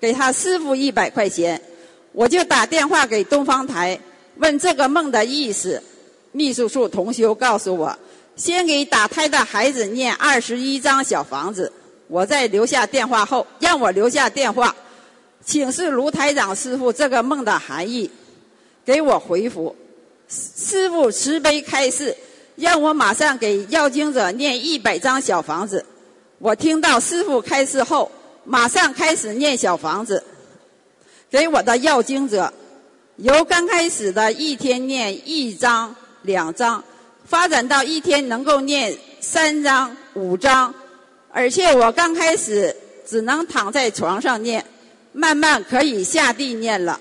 [0.00, 1.60] 给他师傅一百块钱。
[2.12, 3.98] 我就打电话给东方台，
[4.36, 5.82] 问这个梦的意思。
[6.32, 7.98] 秘书处同修告诉我，
[8.36, 11.72] 先给打胎的孩子念二十一张小房子。
[12.06, 14.74] 我在留下电话后，让我留下电话，
[15.44, 18.10] 请示卢台长师傅这个梦的含义，
[18.84, 19.74] 给我回复。
[20.28, 22.16] 师傅慈悲开示，
[22.54, 25.84] 让我马上给要经者念一百张小房子。
[26.38, 28.10] 我听到师傅开示后，
[28.44, 30.22] 马上开始念小房子。
[31.30, 32.52] 给我的要经者，
[33.16, 36.82] 由刚开始的一天念一章、两章，
[37.24, 40.74] 发展到一天能够念三章、五章，
[41.30, 42.74] 而且我刚开始
[43.06, 44.64] 只能躺在床上念，
[45.12, 46.98] 慢慢可以下地念了。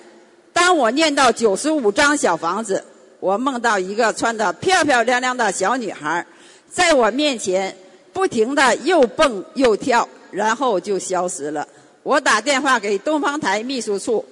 [0.54, 2.86] 当我念到九十五张小房子，
[3.20, 6.24] 我梦到一个穿得漂漂亮亮的小女孩，
[6.70, 7.76] 在我面前
[8.14, 11.68] 不停地又蹦又跳，然后就消失了。
[12.10, 14.26] 我打电话给东方台秘书处，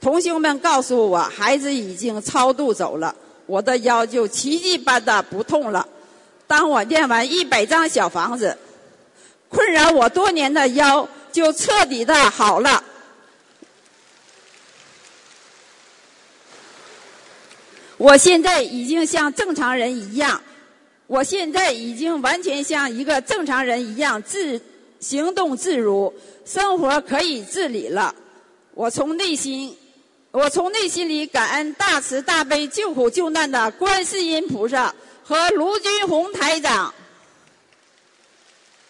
[0.00, 5.86] 同学们告诉我，孩子已经超度走了，我的腰就奇迹般的不痛了。
[6.46, 8.56] 当我念完一百张小房子，
[9.50, 12.82] 困扰我多年的腰就彻底的好了。
[17.98, 20.40] 我现在已经像正常人一样，
[21.06, 24.58] 我现在已经完全像一个正常人一样自
[24.98, 26.10] 行动自如。
[26.44, 28.14] 生活可以自理了，
[28.74, 29.76] 我从内心，
[30.32, 36.92] 我从内心里感恩大慈大悲救苦救难的观世音菩萨和卢军红台长，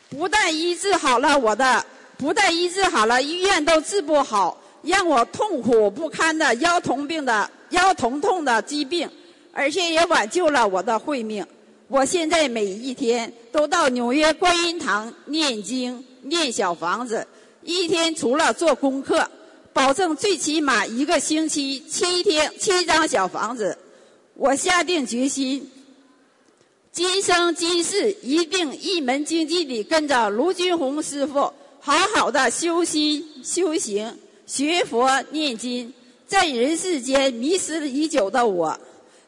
[0.09, 1.85] 不但医治好了我的，
[2.17, 9.09] 不但医治好了医院都治不好，让我痛苦不堪的腰痛病的腰疼痛的疾病，
[9.53, 11.47] 而且也挽救了我的慧命。
[11.89, 17.27] 我现在每一天都到纽约观音堂念经念小房子。
[17.65, 19.29] 一天除了做功课，
[19.73, 23.79] 保证最起码一个星期七天七张小房子。
[24.35, 25.71] 我下定决心，
[26.91, 35.93] 今生今世一定一门精进地跟着卢军红师傅，好好的修心修行，学佛念经。
[36.27, 38.79] 在人世间迷失已久的我，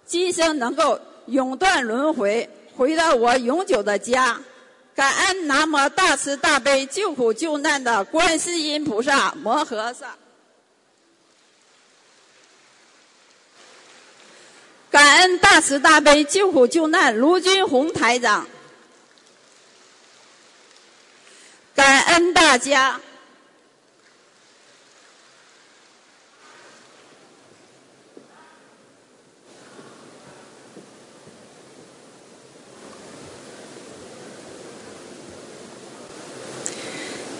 [0.07, 4.41] 今生能够永断轮回，回到我永久的家。
[4.95, 10.17] 感恩南无大慈大悲救苦救难的观世音菩萨摩诃萨，
[14.91, 18.47] 感恩大慈大悲救苦救难卢军红台长，
[21.75, 23.01] 感恩大家。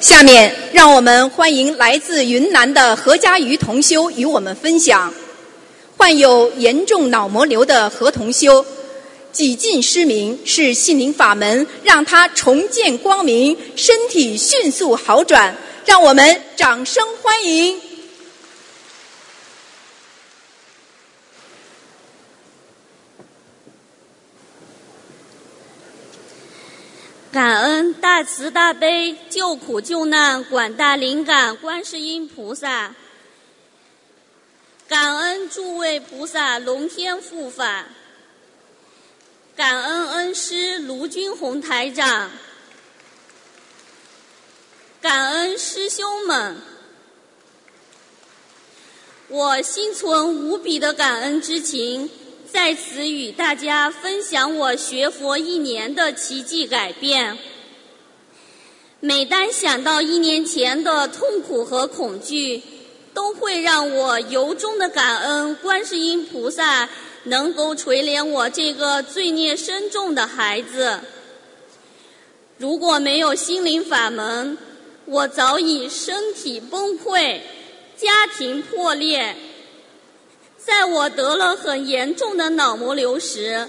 [0.05, 5.11] 下面，让我们欢迎来自云南的何家瑜同修与我们分享。
[5.97, 8.67] 患有严重脑膜瘤的何同修，
[9.33, 15.57] 几近失明，是心灵法门让他重见光明，身体迅速好转。
[15.87, 17.81] 让我们掌声欢迎。
[27.35, 32.95] 感恩大慈大悲救苦救难广大灵感观世音菩萨，
[34.87, 37.87] 感恩诸位菩萨龙天护法，
[39.57, 42.31] 感恩恩师卢军宏台长，
[45.01, 46.57] 感恩师兄们。
[49.27, 52.09] 我心存无比的感恩之情，
[52.55, 57.37] 在此与大家分享我学佛一年的奇迹改变。
[59.01, 62.63] 每当想到一年前的痛苦和恐惧，
[63.13, 66.89] 都会让我由衷的感恩观世音菩萨
[67.25, 71.01] 能够垂怜我这个罪孽深重的孩子。
[72.59, 74.57] 如果没有心灵法门，
[75.07, 77.41] 我早已身体崩溃。
[77.97, 79.35] 家庭破裂，
[80.67, 83.69] 在我得了很严重的脑膜瘤时，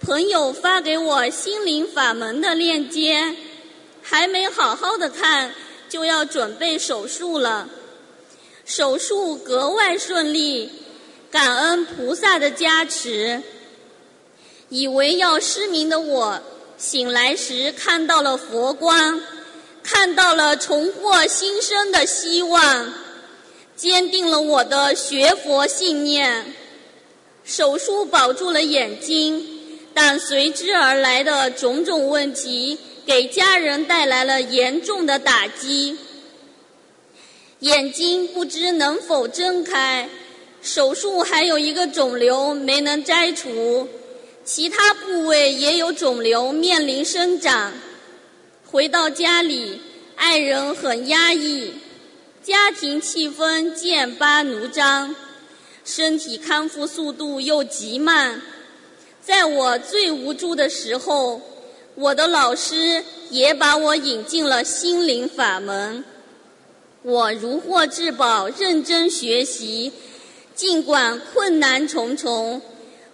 [0.00, 3.34] 朋友发给我心灵法门的链接，
[4.02, 5.54] 还没好好的看，
[5.88, 7.68] 就要准备手术了。
[8.66, 10.70] 手术格外顺利，
[11.30, 13.42] 感恩菩萨的加持。
[14.68, 16.42] 以为要失明的我，
[16.76, 19.20] 醒来时看到了佛光，
[19.82, 22.92] 看到了重获新生的希望。
[23.76, 26.46] 坚定了我的学佛信念。
[27.44, 29.46] 手术保住了眼睛，
[29.92, 35.98] 但随之而来的种种问题给家人带来了严重的打击。
[37.60, 40.08] 眼睛不知能否睁开，
[40.62, 43.88] 手术还有一个肿瘤没能摘除，
[44.44, 47.72] 其他部位也有肿瘤面临生长。
[48.70, 49.80] 回到家里，
[50.16, 51.74] 爱人很压抑。
[52.44, 55.16] 家庭气氛剑拔弩张，
[55.82, 58.42] 身体康复速度又极慢。
[59.22, 61.40] 在我最无助的时候，
[61.94, 66.04] 我的老师也把我引进了心灵法门。
[67.00, 69.90] 我如获至宝，认真学习。
[70.54, 72.60] 尽管困难重重，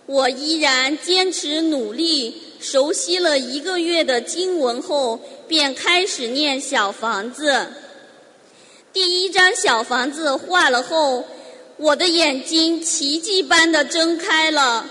[0.07, 2.43] 我依然坚持努力。
[2.59, 7.69] 熟悉了一个月的经文后，便开始念小房子。
[8.93, 11.25] 第一张小房子画了后，
[11.77, 14.85] 我的眼睛奇迹般的睁开了。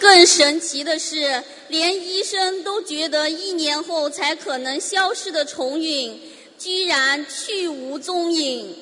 [0.00, 6.20] 更神奇的是，连医生都觉得一年后才可能消失的重影，
[6.58, 8.74] 居然去无踪影。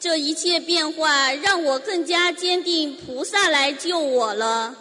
[0.00, 4.74] 这一切变化让我更加坚定，菩萨来救我了。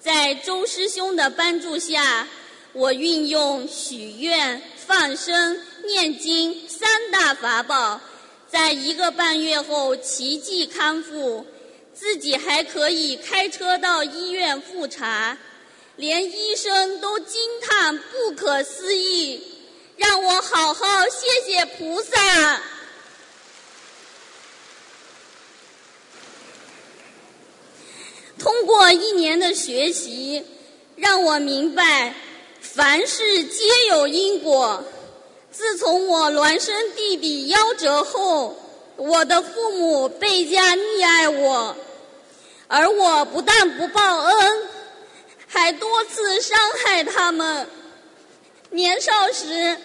[0.00, 2.26] 在周师兄的帮助下。
[2.74, 8.00] 我运用许愿、放生、念经三大法宝，
[8.48, 11.46] 在一个半月后奇迹康复，
[11.94, 15.36] 自己还可以开车到医院复查，
[15.96, 19.42] 连医生都惊叹不可思议，
[19.96, 22.60] 让我好好谢谢菩萨。
[28.38, 30.44] 通过一年的学习，
[30.94, 32.14] 让我明白。
[32.78, 34.84] 凡事皆有因果。
[35.50, 38.56] 自从我孪生弟弟夭折后，
[38.94, 41.74] 我的父母倍加溺爱我，
[42.68, 44.68] 而我不但不报恩，
[45.48, 47.66] 还多次伤害他们。
[48.70, 49.76] 年少时，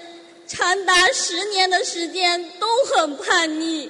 [0.45, 3.89] 长达十年的时间都很叛逆，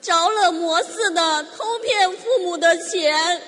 [0.00, 3.42] 着了魔似的偷骗父母的钱。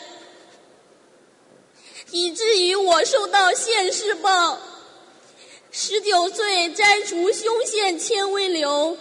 [2.11, 4.59] 以至于我受到现世报，
[5.75, 8.95] 十九岁摘除胸腺纤维瘤，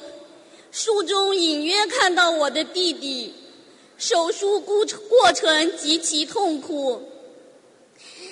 [0.72, 3.34] 术中隐约看到我的弟弟，
[3.98, 7.04] 手术过过程极其痛苦，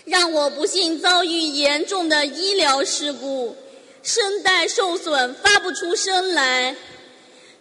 [0.05, 3.57] 让我不幸遭遇严重的医疗事故，
[4.03, 6.77] 声带受损发不出声来，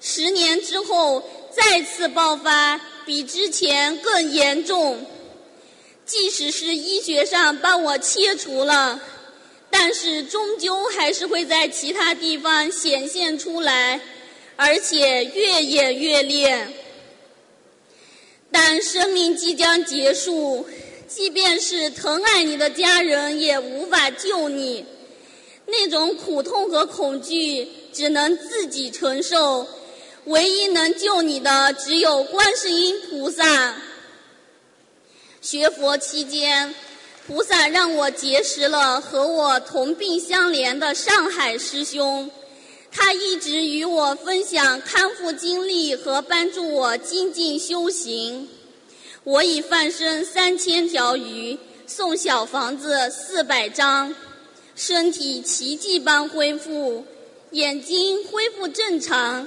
[0.00, 5.04] 十年之后再次爆发，比之前更严重。
[6.06, 9.00] 即使是医学上帮我切除了，
[9.70, 14.00] 但是终究还是会在其他地方显现出来，
[14.56, 16.68] 而且越演越烈。
[18.50, 20.66] 但生命即将结束，
[21.06, 24.86] 即便是疼爱你的家人也无法救你，
[25.66, 29.66] 那种苦痛和恐惧只能自己承受，
[30.24, 33.76] 唯一能救你的只有观世音菩萨。
[35.42, 36.74] 学佛期间，
[37.28, 42.30] 菩萨让我结识了和我同病相怜的上海师兄，
[42.90, 48.48] 他一直与我分享康复经历和帮助我精进修行。
[49.24, 54.14] 我已放生三千条鱼，送小房子四百张，
[54.74, 57.04] 身体奇迹般恢复，
[57.50, 59.46] 眼睛恢复正常。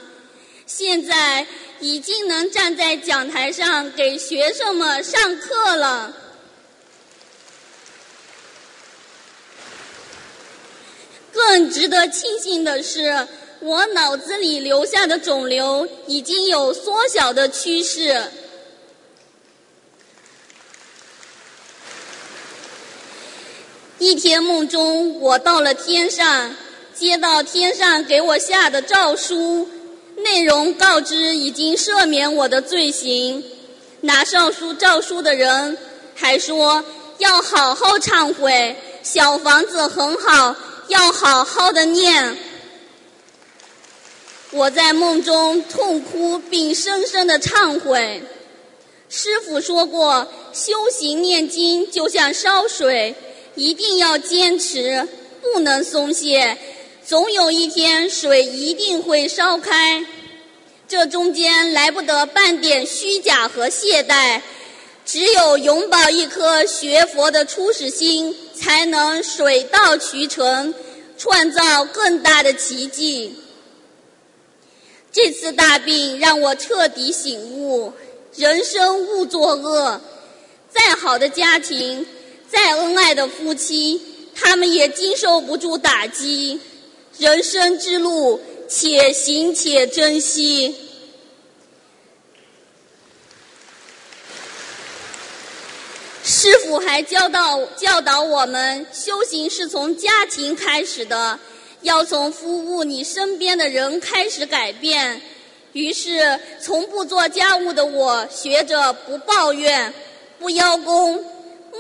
[0.68, 1.48] 现在
[1.80, 6.16] 已经能站在讲台上给学生们上课了。
[11.34, 13.28] 更值得庆幸的是，
[13.62, 18.24] 我脑子里留下的肿瘤已经有缩小的趋势。
[24.00, 26.56] 一天梦中，我到了天上，
[26.94, 29.70] 接到天上给我下的诏书，
[30.18, 33.44] 内容告知已经赦免我的罪行。
[34.02, 35.78] 拿上书诏书的人
[36.16, 36.84] 还说
[37.20, 40.56] 要好好忏悔，小房子很好。
[40.88, 42.38] 要好好的念。
[44.52, 48.22] 我在梦中痛哭，并深深的忏悔。
[49.10, 53.16] 师傅说过，修行念经就像烧水，
[53.56, 55.08] 一定要坚持，
[55.42, 56.58] 不能松懈。
[57.06, 60.06] 总有一天，水一定会烧开。
[60.88, 64.42] 这中间来不得半点虚假和懈怠，
[65.06, 68.36] 只有永葆一颗学佛的初始心。
[68.62, 70.74] 才能水到渠成，
[71.18, 73.36] 创造更大的奇迹。
[75.12, 77.92] 这次大病让我彻底醒悟：
[78.36, 80.00] 人生勿作恶。
[80.70, 82.06] 再好的家庭，
[82.48, 84.00] 再恩爱的夫妻，
[84.36, 86.60] 他们也经受不住打击。
[87.18, 88.40] 人生之路，
[88.70, 90.76] 且行且珍惜。
[96.42, 101.38] 师傅还教导教导我们，修行是从家庭开始的，
[101.84, 105.22] 要从服务你身边的人开始改变。
[105.74, 109.94] 于是，从不做家务的我，学着不抱怨、
[110.40, 111.24] 不邀功，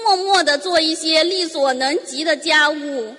[0.03, 3.15] 默默地做一些力所能及的家务。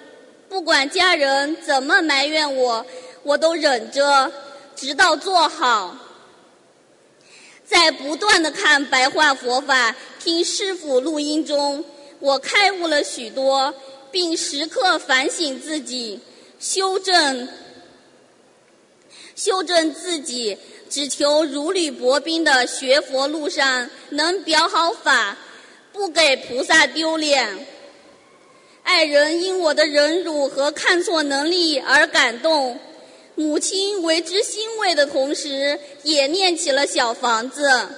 [0.49, 2.87] 不管家人怎么埋怨我，
[3.25, 4.31] 我都忍着，
[4.77, 5.97] 直到做好。
[7.73, 9.97] 在不断的看白话佛法。
[10.23, 11.83] 听师傅录音中，
[12.21, 13.75] 我开悟了许多，
[14.11, 16.21] 并时刻反省自己，
[16.61, 17.49] 修正
[19.35, 20.59] 修正自己，
[20.91, 25.39] 只求如履薄冰的学佛路上能表好法，
[25.93, 27.67] 不给菩萨丢脸。
[28.83, 32.79] 爱人因我的忍辱和看错能力而感动，
[33.35, 37.89] 母亲为之欣慰的同时，也念起了小房子。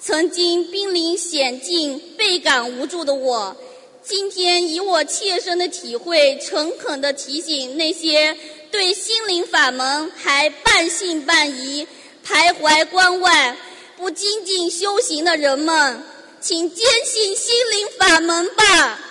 [0.00, 3.54] 曾经濒临险境、倍感无助的我，
[4.02, 8.34] 今天以我切身的体会，诚恳地提醒那些
[8.70, 11.86] 对心灵法门还半信半疑、
[12.26, 13.54] 徘徊关外、
[13.98, 16.02] 不精进修行的人们，
[16.40, 19.09] 请坚信心灵法门吧。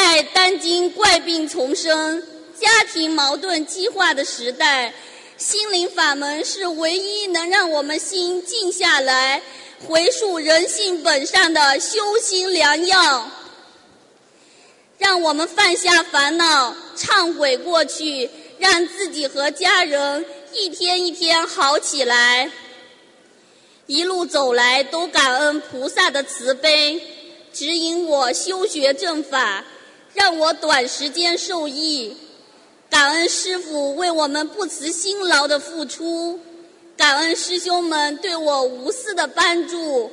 [0.00, 2.22] 在当今怪病丛生、
[2.56, 4.94] 家庭矛盾激化的时代。
[5.36, 9.42] 心灵法门是唯一能让我们心静下来、
[9.88, 13.28] 回溯人性本善的修心良药。
[14.98, 22.48] 让我们放下烦恼，忏悔过去，让自己和家人一天一天好起来。
[23.86, 27.02] 一路走来，都感恩菩萨的慈悲，
[27.52, 29.64] 指引我修学正法，
[30.18, 32.16] 让我短时间受益。
[32.90, 36.40] 感恩师傅为我们不辞辛劳的付出，
[36.96, 40.10] 感恩师兄们对我无私的帮助。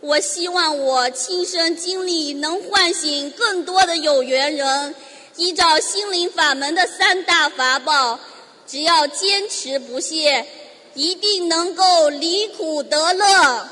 [0.00, 4.94] 我希望我亲身经历能唤醒更多的有缘人，
[5.36, 8.20] 依照心灵法门的三大法宝，
[8.66, 10.46] 只要坚持不懈，
[10.94, 13.68] 一定能够离苦得乐。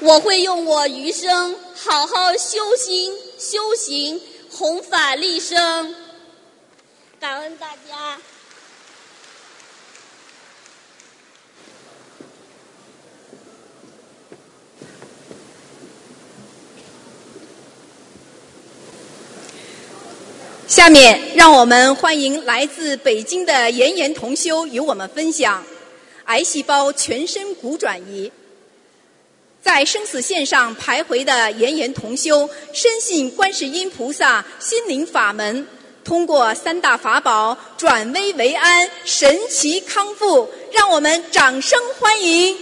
[0.00, 4.20] 我会用我余生好好修心修行。
[4.48, 5.94] 弘法利生，
[7.20, 8.18] 感恩大家。
[20.66, 25.62] 下面，让我们欢迎来自北京的妍妍同修与我们分享
[26.24, 28.32] 癌细胞全身骨转移。
[29.66, 35.66] 在生死线上徘徊的炎炎同修，深信观世音菩萨心灵法门，
[36.04, 42.56] 通过三大法宝转危为安，神奇康复，让我们掌声欢迎。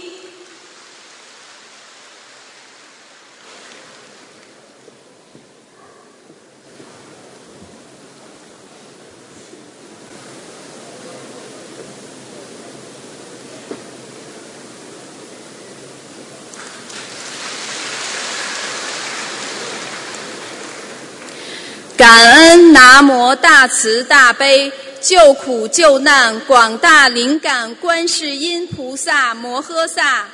[22.05, 30.27] 感恩南无大慈大悲救苦救难广大灵感观世音菩萨摩诃萨，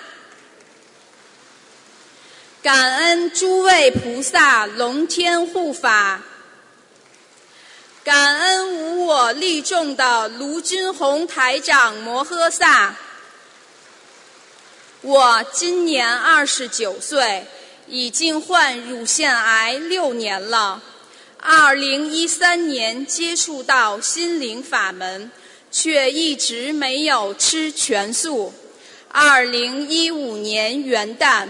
[2.61, 6.19] 感恩诸位菩萨龙天护法，
[8.03, 12.97] 感恩无我利众的卢军宏台长摩诃萨。
[14.99, 17.45] 我今年二十九岁，
[17.87, 20.81] 已经患乳腺癌六年了。
[21.43, 25.31] 二零一三年接触到心灵法门，
[25.71, 28.53] 却一直没有吃全素。
[29.09, 31.47] 二零一五年元旦，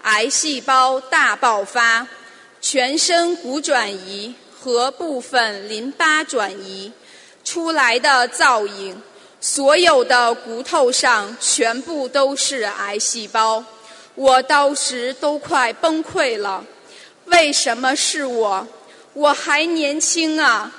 [0.00, 2.08] 癌细胞大爆发，
[2.62, 6.90] 全身骨转移和部分淋巴转移
[7.44, 9.02] 出来的造影。
[9.42, 13.62] 所有的骨头上全部都是癌细胞，
[14.14, 16.64] 我当时都快崩溃了。
[17.26, 18.66] 为什么是我？
[19.14, 20.72] 我还年轻啊！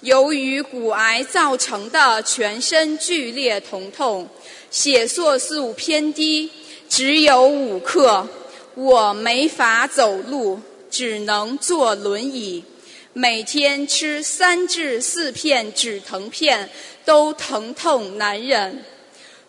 [0.00, 4.26] 由于骨癌造成的全身剧烈疼痛，
[4.70, 6.50] 血色素偏低，
[6.88, 8.26] 只有五克，
[8.74, 10.58] 我没法走路，
[10.90, 12.64] 只能坐轮椅。
[13.12, 16.70] 每天吃三至四片止疼片，
[17.04, 18.82] 都疼痛难忍。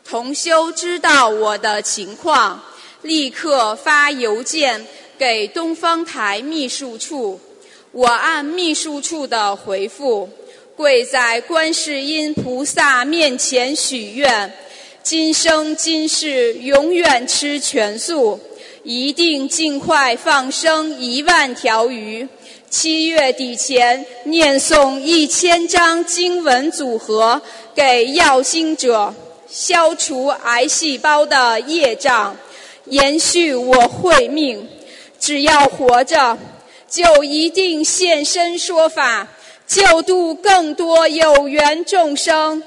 [0.04, 2.62] 同修知道我的情况，
[3.04, 4.86] 立刻发邮件
[5.18, 7.40] 给东方台秘书处。
[7.98, 10.30] 我按秘书处的回复，
[10.76, 14.54] 跪在观世音菩萨面前许愿：
[15.02, 18.40] 今生今世永远吃全素，
[18.84, 22.28] 一定尽快放生一万条鱼。
[22.70, 27.42] 七月底前念诵一千张经文组合
[27.74, 29.12] 给药经者，
[29.50, 32.38] 消除癌细胞的业障，
[32.86, 34.70] 延续我慧命。
[35.20, 36.38] 只要活着，
[36.90, 39.28] 就一定现身说法，
[39.68, 42.64] 救度更多有缘众生。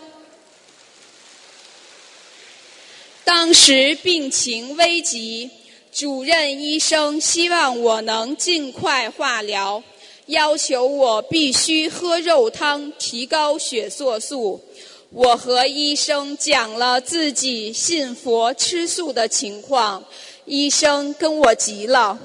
[3.24, 5.50] 当时病情危急。
[5.92, 9.82] 主任医生希望我能尽快化疗，
[10.26, 14.64] 要求我必须喝肉汤提高血色素。
[15.10, 20.04] 我和医生讲了自己信佛吃素的情况，
[20.44, 22.16] 医生跟我急了：“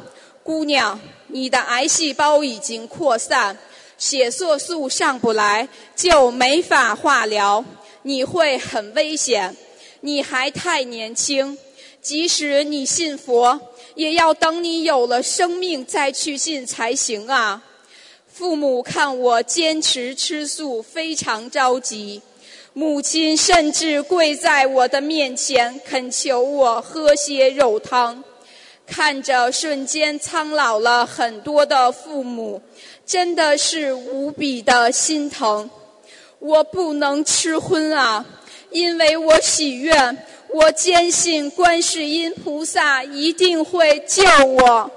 [0.43, 1.01] 姑娘，
[1.35, 3.57] 你的癌细胞已经扩散，
[3.97, 7.65] 血色素上不来，就没法化疗，
[8.03, 9.53] 你会很危险。
[9.99, 11.57] 你还太年轻。”
[12.01, 13.59] 即使你信佛，
[13.95, 17.61] 也要等你有了生命再去信才行啊！
[18.31, 22.21] 父母看我坚持吃素，非常着急。
[22.71, 28.23] 母亲甚至跪在我的面前恳求我喝些肉汤。
[28.87, 32.61] 看着瞬间苍老了很多的父母，
[33.05, 35.69] 真的是无比的心疼。
[36.39, 38.25] 我不能吃荤啊，
[38.69, 40.25] 因为我许愿。
[40.47, 44.89] 我坚信观世音菩萨一定会救我。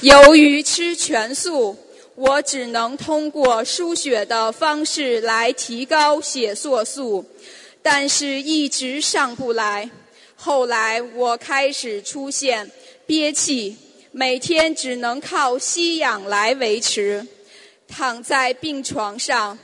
[0.00, 1.78] 由于吃全素，
[2.16, 7.24] 我只能通过输血的方式来提高血色素，
[7.80, 9.88] 但是一直上不来。
[10.42, 12.70] 后来我开始出现
[13.04, 13.76] 憋气，
[14.10, 17.26] 每天只能靠吸氧来维持，
[17.86, 19.58] 躺在病床上。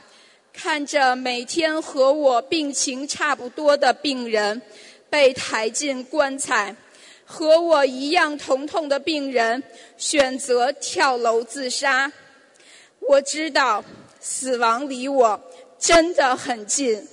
[0.53, 4.61] 看着每天和我病情差不多的病人
[5.09, 6.75] 被抬进棺材，
[7.25, 9.63] 和我一样疼痛的病人
[9.97, 12.11] 选择跳楼自杀，
[12.99, 13.83] 我知道
[14.19, 15.41] 死亡离我
[15.79, 17.07] 真的很近。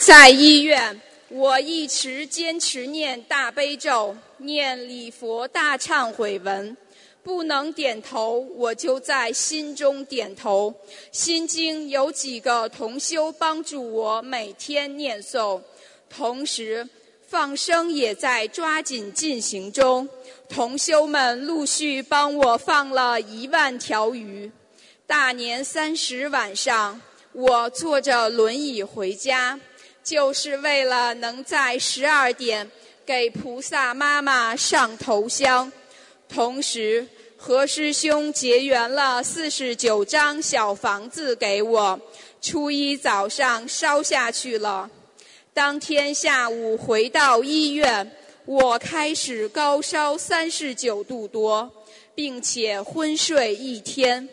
[0.00, 0.98] 在医院。
[1.28, 6.74] 我一直坚持念大悲咒，念礼佛大忏悔文，
[7.22, 10.74] 不能点头，我就在心中点头。
[11.12, 15.60] 心经有几个同修帮助我每天念诵，
[16.08, 16.88] 同时
[17.28, 20.08] 放生也在抓紧进行中。
[20.48, 24.50] 同修们陆续帮我放了一万条鱼。
[25.06, 27.00] 大年三十晚上，
[27.32, 29.60] 我坐着轮椅回家。
[30.10, 32.68] 就是为了能在十二点
[33.06, 35.70] 给菩萨妈妈上头香，
[36.28, 37.06] 同时
[37.36, 42.00] 何师兄结缘了四十九张小房子给我，
[42.42, 44.90] 初一早上烧下去了。
[45.54, 48.10] 当天下午回到医院，
[48.46, 51.70] 我开始高烧三十九度多，
[52.16, 54.28] 并且昏睡一天。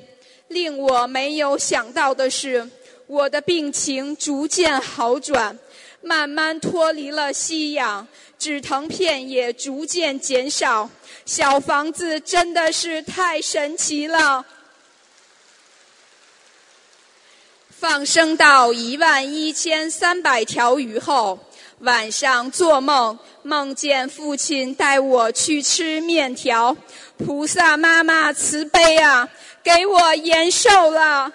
[0.47, 2.67] 令我没有想到的是。
[3.09, 5.57] 我的病情逐渐好转，
[6.07, 8.07] 慢慢脱离了吸氧，
[8.39, 10.89] 止疼片也逐渐减少。
[11.25, 14.45] 小房子真的是太神奇了。
[17.69, 21.37] 放生到一万一千三百条鱼后，
[21.79, 26.75] 晚上做梦，梦见父亲带我去吃面条。
[27.17, 29.27] 菩萨妈妈慈悲啊，
[29.61, 31.33] 给我延寿了。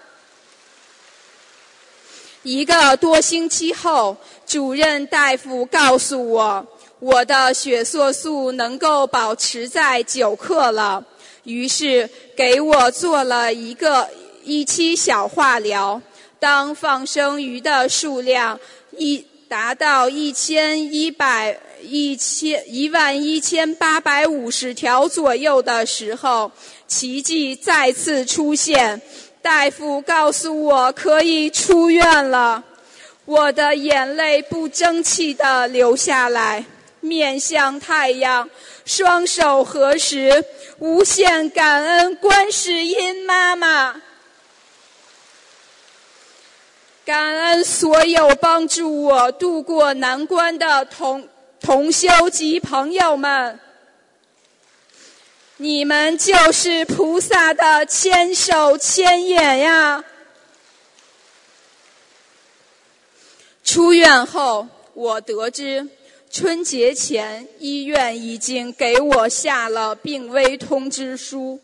[2.42, 4.16] 一个多星期后，
[4.52, 6.66] 主任大夫告诉我，
[6.98, 11.02] 我的血色素能够保持在九克了，
[11.44, 14.06] 于是给我做了一个
[14.44, 16.02] 一期小化疗。
[16.38, 18.60] 当放生鱼的数量
[18.98, 26.52] 一达到一千一百一千一万一千八百五十条左右的时候，
[26.86, 29.00] 奇迹再次出现。
[29.40, 32.62] 大夫告诉我可以出院了，
[33.24, 36.64] 我的眼泪不争气的流下来，
[37.00, 38.50] 面向太阳，
[38.84, 40.44] 双手合十，
[40.80, 44.02] 无限感恩观世音妈妈。
[47.04, 51.28] 感恩所有帮助我渡过难关的同
[51.60, 53.58] 同修及朋友们，
[55.58, 60.04] 你们就是菩萨的千手千眼呀！
[63.64, 65.88] 出院后，我得知
[66.30, 71.60] 春节前医院已经给我下了病危通知书，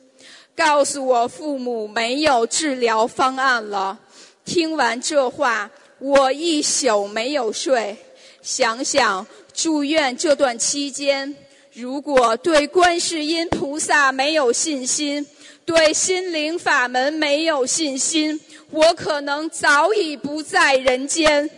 [0.57, 3.99] 告诉我父母没有治疗方案了。
[4.45, 7.97] 听完这话，我一宿没有睡。
[8.41, 11.35] 想想住院这段期间，
[11.73, 15.27] 如果对观世音菩萨没有信心，
[15.67, 18.41] 对心灵法门没有信心，
[18.71, 21.51] 我可能早已不在人间。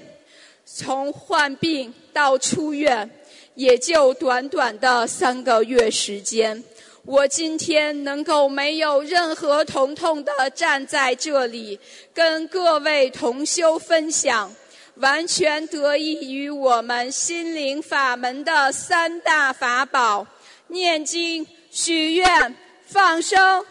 [0.73, 3.11] 从患病到出院，
[3.55, 6.63] 也就短短的三个月时间。
[7.05, 11.79] 我今天能够没有任何疼痛的站在这里，
[12.15, 14.55] 跟各位同修分享，
[14.97, 20.27] 完全得益于我们心灵法门的三大法宝：
[20.69, 22.55] 念经、许愿、
[22.87, 23.65] 放生。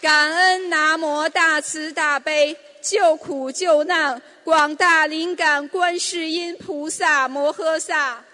[0.00, 8.24] 感恩南无大慈大悲救苦救难广大灵感观世音菩萨摩诃萨。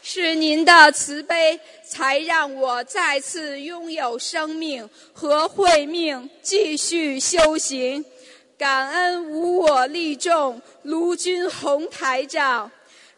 [0.00, 8.04] 是您的慈悲，才让我再次拥有生命和慧命，继续修行。
[8.56, 12.70] 感恩无我利众卢军宏台长，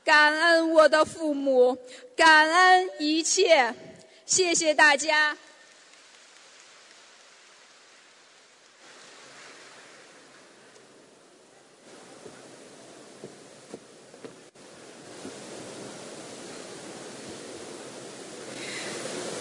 [0.03, 1.77] 感恩我的父母，
[2.17, 3.75] 感恩一切，
[4.25, 5.37] 谢谢大家。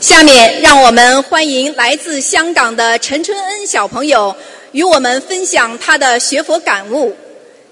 [0.06, 4.36] 下面让我们欢迎来自香港的陈春恩小朋友
[4.72, 7.16] 与我们分享他的学佛感悟。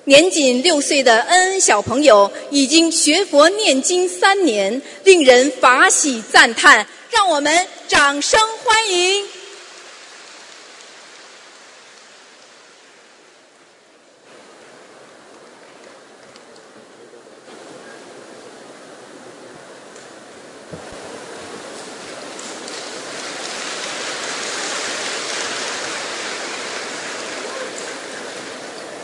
[0.06, 6.88] 年仅六岁的恩恩小朋友已经学佛念经三年，令人法喜赞叹。
[7.12, 9.24] 让我们掌声欢迎！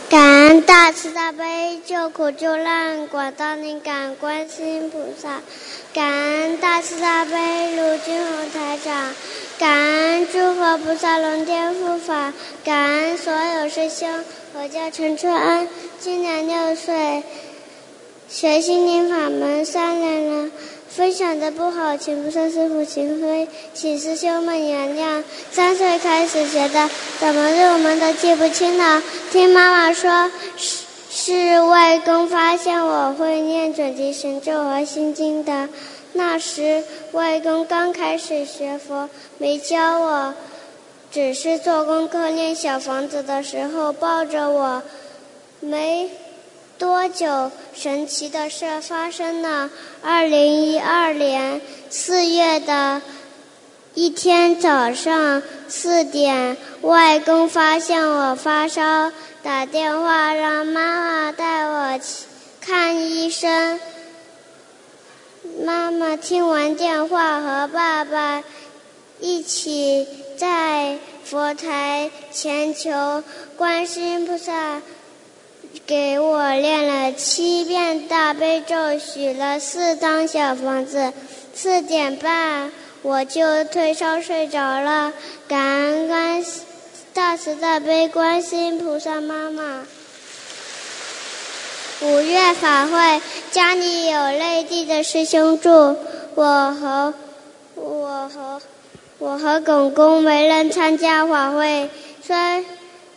[0.08, 0.60] 感恩
[0.90, 5.40] 大慈大悲救苦救难广大灵感观世音菩萨，
[5.94, 7.30] 感恩大慈大悲
[7.76, 9.14] 卢军宏台长，
[9.56, 12.32] 感恩诸佛菩萨龙天护法，
[12.64, 14.24] 感恩所有师兄。
[14.54, 15.68] 我叫陈春恩，
[16.00, 17.22] 今年六岁，
[18.28, 20.50] 学心灵法门三年了。
[20.90, 25.22] 分享的不好，请菩萨师傅请回，请师兄们原谅。
[25.52, 29.00] 三岁开始学的，怎么入门都记不清了。
[29.30, 30.28] 听妈妈说，
[31.12, 35.68] 是外公发现我会念准提神咒和心经的。
[36.12, 40.34] 那时外公刚开始学佛，没教我，
[41.10, 44.82] 只是做功课念小房子的时候抱着我，
[45.58, 46.08] 没。
[46.78, 47.50] 多久？
[47.74, 49.68] 神奇的事发生了。
[50.02, 53.02] 二零一二年四月的
[53.92, 59.12] 一天早上四点，外公发现我发烧，
[59.42, 62.26] 打电话让妈妈带我去
[62.60, 63.80] 看医生。
[65.64, 68.44] 妈妈听完电话，和爸爸
[69.18, 73.24] 一起在佛台前求
[73.56, 74.82] 观世音菩萨
[75.86, 81.12] 给我练了七遍大悲咒，许了四张小房子。
[81.54, 82.70] 四点半
[83.02, 85.12] 我就退烧睡着了，
[85.48, 86.44] 感恩观
[87.12, 89.84] 大慈大悲观世音菩萨妈妈。
[92.02, 95.96] 五月法会，家里有内地的师兄住，
[96.34, 97.12] 我和
[97.74, 98.62] 我和
[99.18, 101.90] 我和公公没人参加法会。
[102.22, 102.64] 虽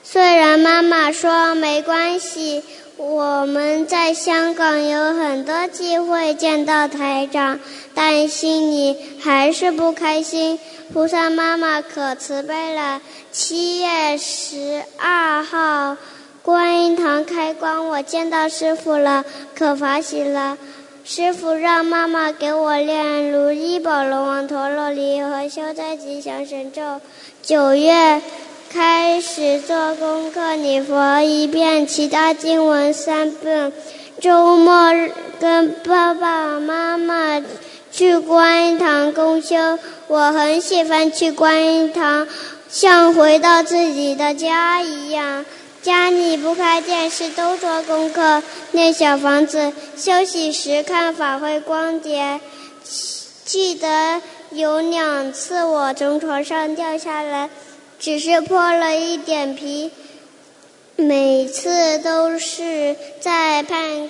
[0.04, 2.64] 虽然妈妈说没关系，
[2.98, 7.60] 我们在香港有很多机会见到台长，
[7.96, 10.60] 但心里还是不开心。
[10.94, 15.98] 菩萨妈妈可慈悲了，七月十二号。
[16.44, 19.26] 观音堂开光，我见到师傅了，
[19.56, 20.58] 可法喜了。
[21.06, 27.02] 师傅让妈妈给我练如意宝龙王陀罗尼和消灾吉祥神咒。
[27.42, 28.22] 九月
[28.74, 33.72] 开始做功课，你佛一遍，其他经文三遍。
[34.20, 34.92] 周末
[35.40, 37.40] 跟爸爸妈妈
[37.92, 42.28] 去观音堂公修，我很喜欢去观音堂，
[42.68, 45.46] 像回到自己的家一样。
[45.84, 49.72] 家里不开电视，都做功课，那小房子。
[49.96, 52.40] 休息时看法会光碟。
[53.46, 54.20] 记得
[54.50, 57.50] 有两次我从床上掉下来，
[58.04, 59.90] 只是破了一点皮。
[60.98, 64.10] 每次都是在半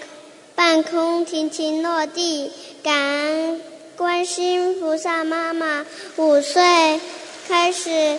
[0.55, 2.51] 半空停停落地。
[2.81, 3.61] 感恩
[3.95, 5.85] 观世菩萨妈妈，
[6.15, 6.99] 五岁
[7.47, 8.17] 开始。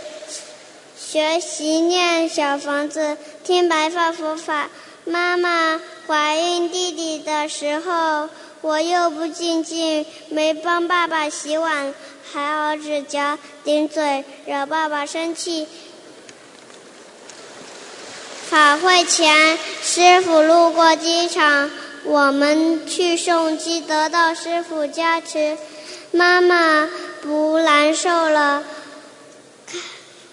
[0.97, 4.71] 学习念小房子，听白发佛法。
[5.05, 8.29] 妈妈怀孕弟弟的时候，
[8.61, 11.93] 我又不静静，没帮爸爸洗碗，
[12.35, 15.69] 还咬指甲、顶嘴，惹爸爸生气。
[18.51, 21.71] 法会前，师傅路过机场，
[22.03, 25.57] 我们去送机，得到师傅加持，
[26.11, 26.91] 妈妈
[27.23, 28.65] 不难受了。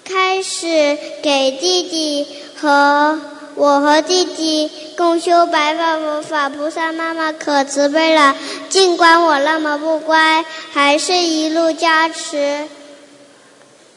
[0.04, 2.28] 开始给弟弟
[2.58, 3.22] 和
[3.56, 8.36] 我和弟弟共修白发佛法，菩萨妈妈可慈悲了。
[8.70, 12.68] 尽管我那么不乖，还是一路加持。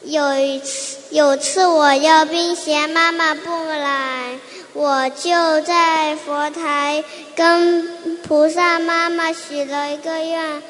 [0.03, 4.37] 有一次，有次我要冰鞋，妈妈不来，
[4.73, 7.03] 我就在佛台
[7.35, 7.87] 跟
[8.23, 10.61] 菩萨妈妈许了一个愿。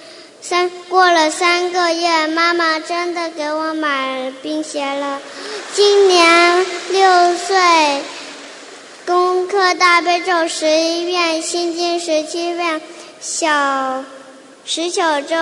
[0.41, 5.19] 三过了三个月，妈妈真的给我买冰鞋了。
[5.73, 7.57] 今年六岁，
[9.05, 12.81] 功课大悲咒十一遍，心经十七遍，
[13.21, 14.03] 小
[14.65, 15.35] 十九咒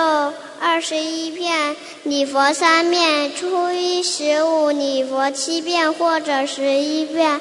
[0.60, 7.40] 二十一遍，礼佛三遍，初一十五礼佛七遍或者十一遍，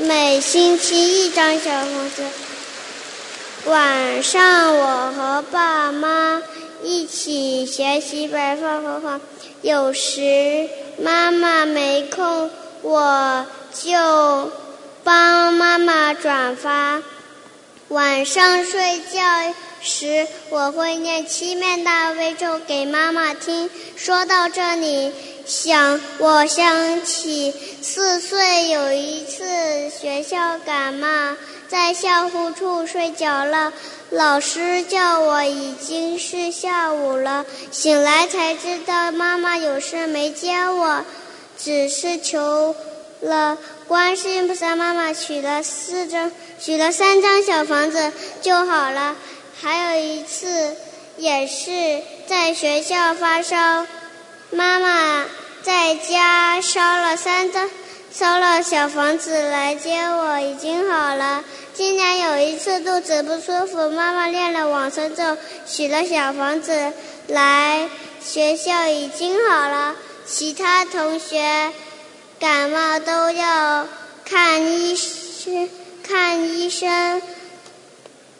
[0.00, 2.24] 每星期一张小房子。
[3.66, 6.42] 晚上我和爸妈
[6.82, 9.20] 一起学习白话佛法，
[9.62, 12.50] 有时妈妈没空，
[12.82, 14.50] 我就
[15.04, 17.02] 帮妈妈转发。
[17.88, 23.70] 晚上睡觉时，我会念七面大悲咒给妈妈听。
[23.96, 25.12] 说到这里，
[25.46, 31.36] 想我想起四岁有一次学校感冒。
[31.66, 33.72] 在校护处睡着了，
[34.10, 41.04] 老师叫我已经是下午了，醒来才知道妈妈有事没接我，
[41.58, 42.76] 只是求
[43.20, 49.16] 了观世音菩萨妈妈取了四张，取了三张小房子就好了。
[49.60, 50.74] 还有一次
[51.16, 53.86] 也是在学校发烧，
[54.50, 55.24] 妈妈
[55.62, 57.68] 在家烧了三张。
[58.12, 61.42] 烧了小房子来接我，已经好了。
[61.74, 66.92] 今年有一次肚子不舒服，妈妈练了往生咒，许了小房子
[67.26, 67.88] 来
[68.22, 69.96] 学校，已经好了。
[70.24, 71.72] 其他同学
[72.38, 73.86] 感冒都要
[74.24, 75.68] 看医生，
[76.02, 77.22] 看医生，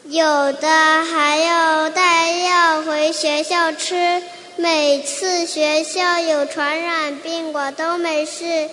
[0.03, 0.67] 有的
[1.03, 4.21] 还要带药回学校吃。
[4.57, 8.69] 每次学校有传染病，我都没事。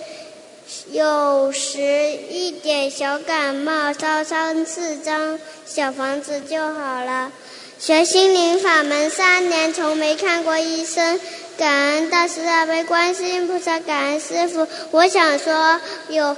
[0.90, 7.32] 有时一点小感冒，烧三四张小房子就好了。
[7.78, 11.20] 学心灵法门三年，从没看过医生。
[11.56, 14.66] 感恩大慈大悲观世音菩萨，感恩师傅。
[14.90, 16.36] 我想说，有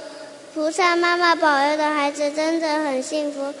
[0.53, 3.53] 菩萨妈妈保佑的孩子真的很幸福。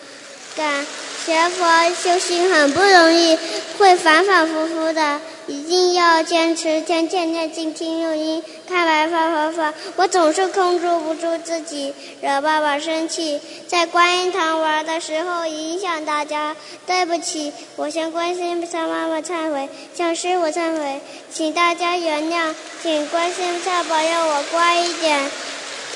[0.55, 0.85] 感
[1.25, 3.37] 学佛修行很不容易，
[3.77, 9.73] 会反反复复的，一定要坚持，天天念经听录音，看白发佛法。
[9.95, 21.01] 我总是控制不住自己，惹爸爸生气，在观音堂玩的时候影响大家，对不起，我向观世音菩妈妈忏悔，向师傅忏悔，
[21.33, 25.19] 请大家原谅，请观世音菩萨保佑我乖一点。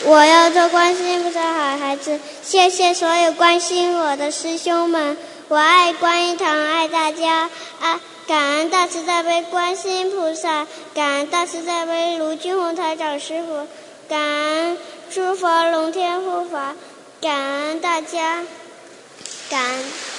[0.05, 5.17] 我要做观世音菩萨好孩子，谢谢所有关心我的师兄们，
[5.49, 7.49] 我爱观音堂，爱大家，
[7.81, 7.99] 啊！
[8.25, 13.67] 感恩大慈大悲观世音菩萨，感恩大慈大悲卢军宏台长师傅，
[14.07, 14.77] 感恩
[15.11, 16.75] 诸佛龙天护法，
[17.19, 18.43] 感恩大家，
[19.49, 20.18] 感恩。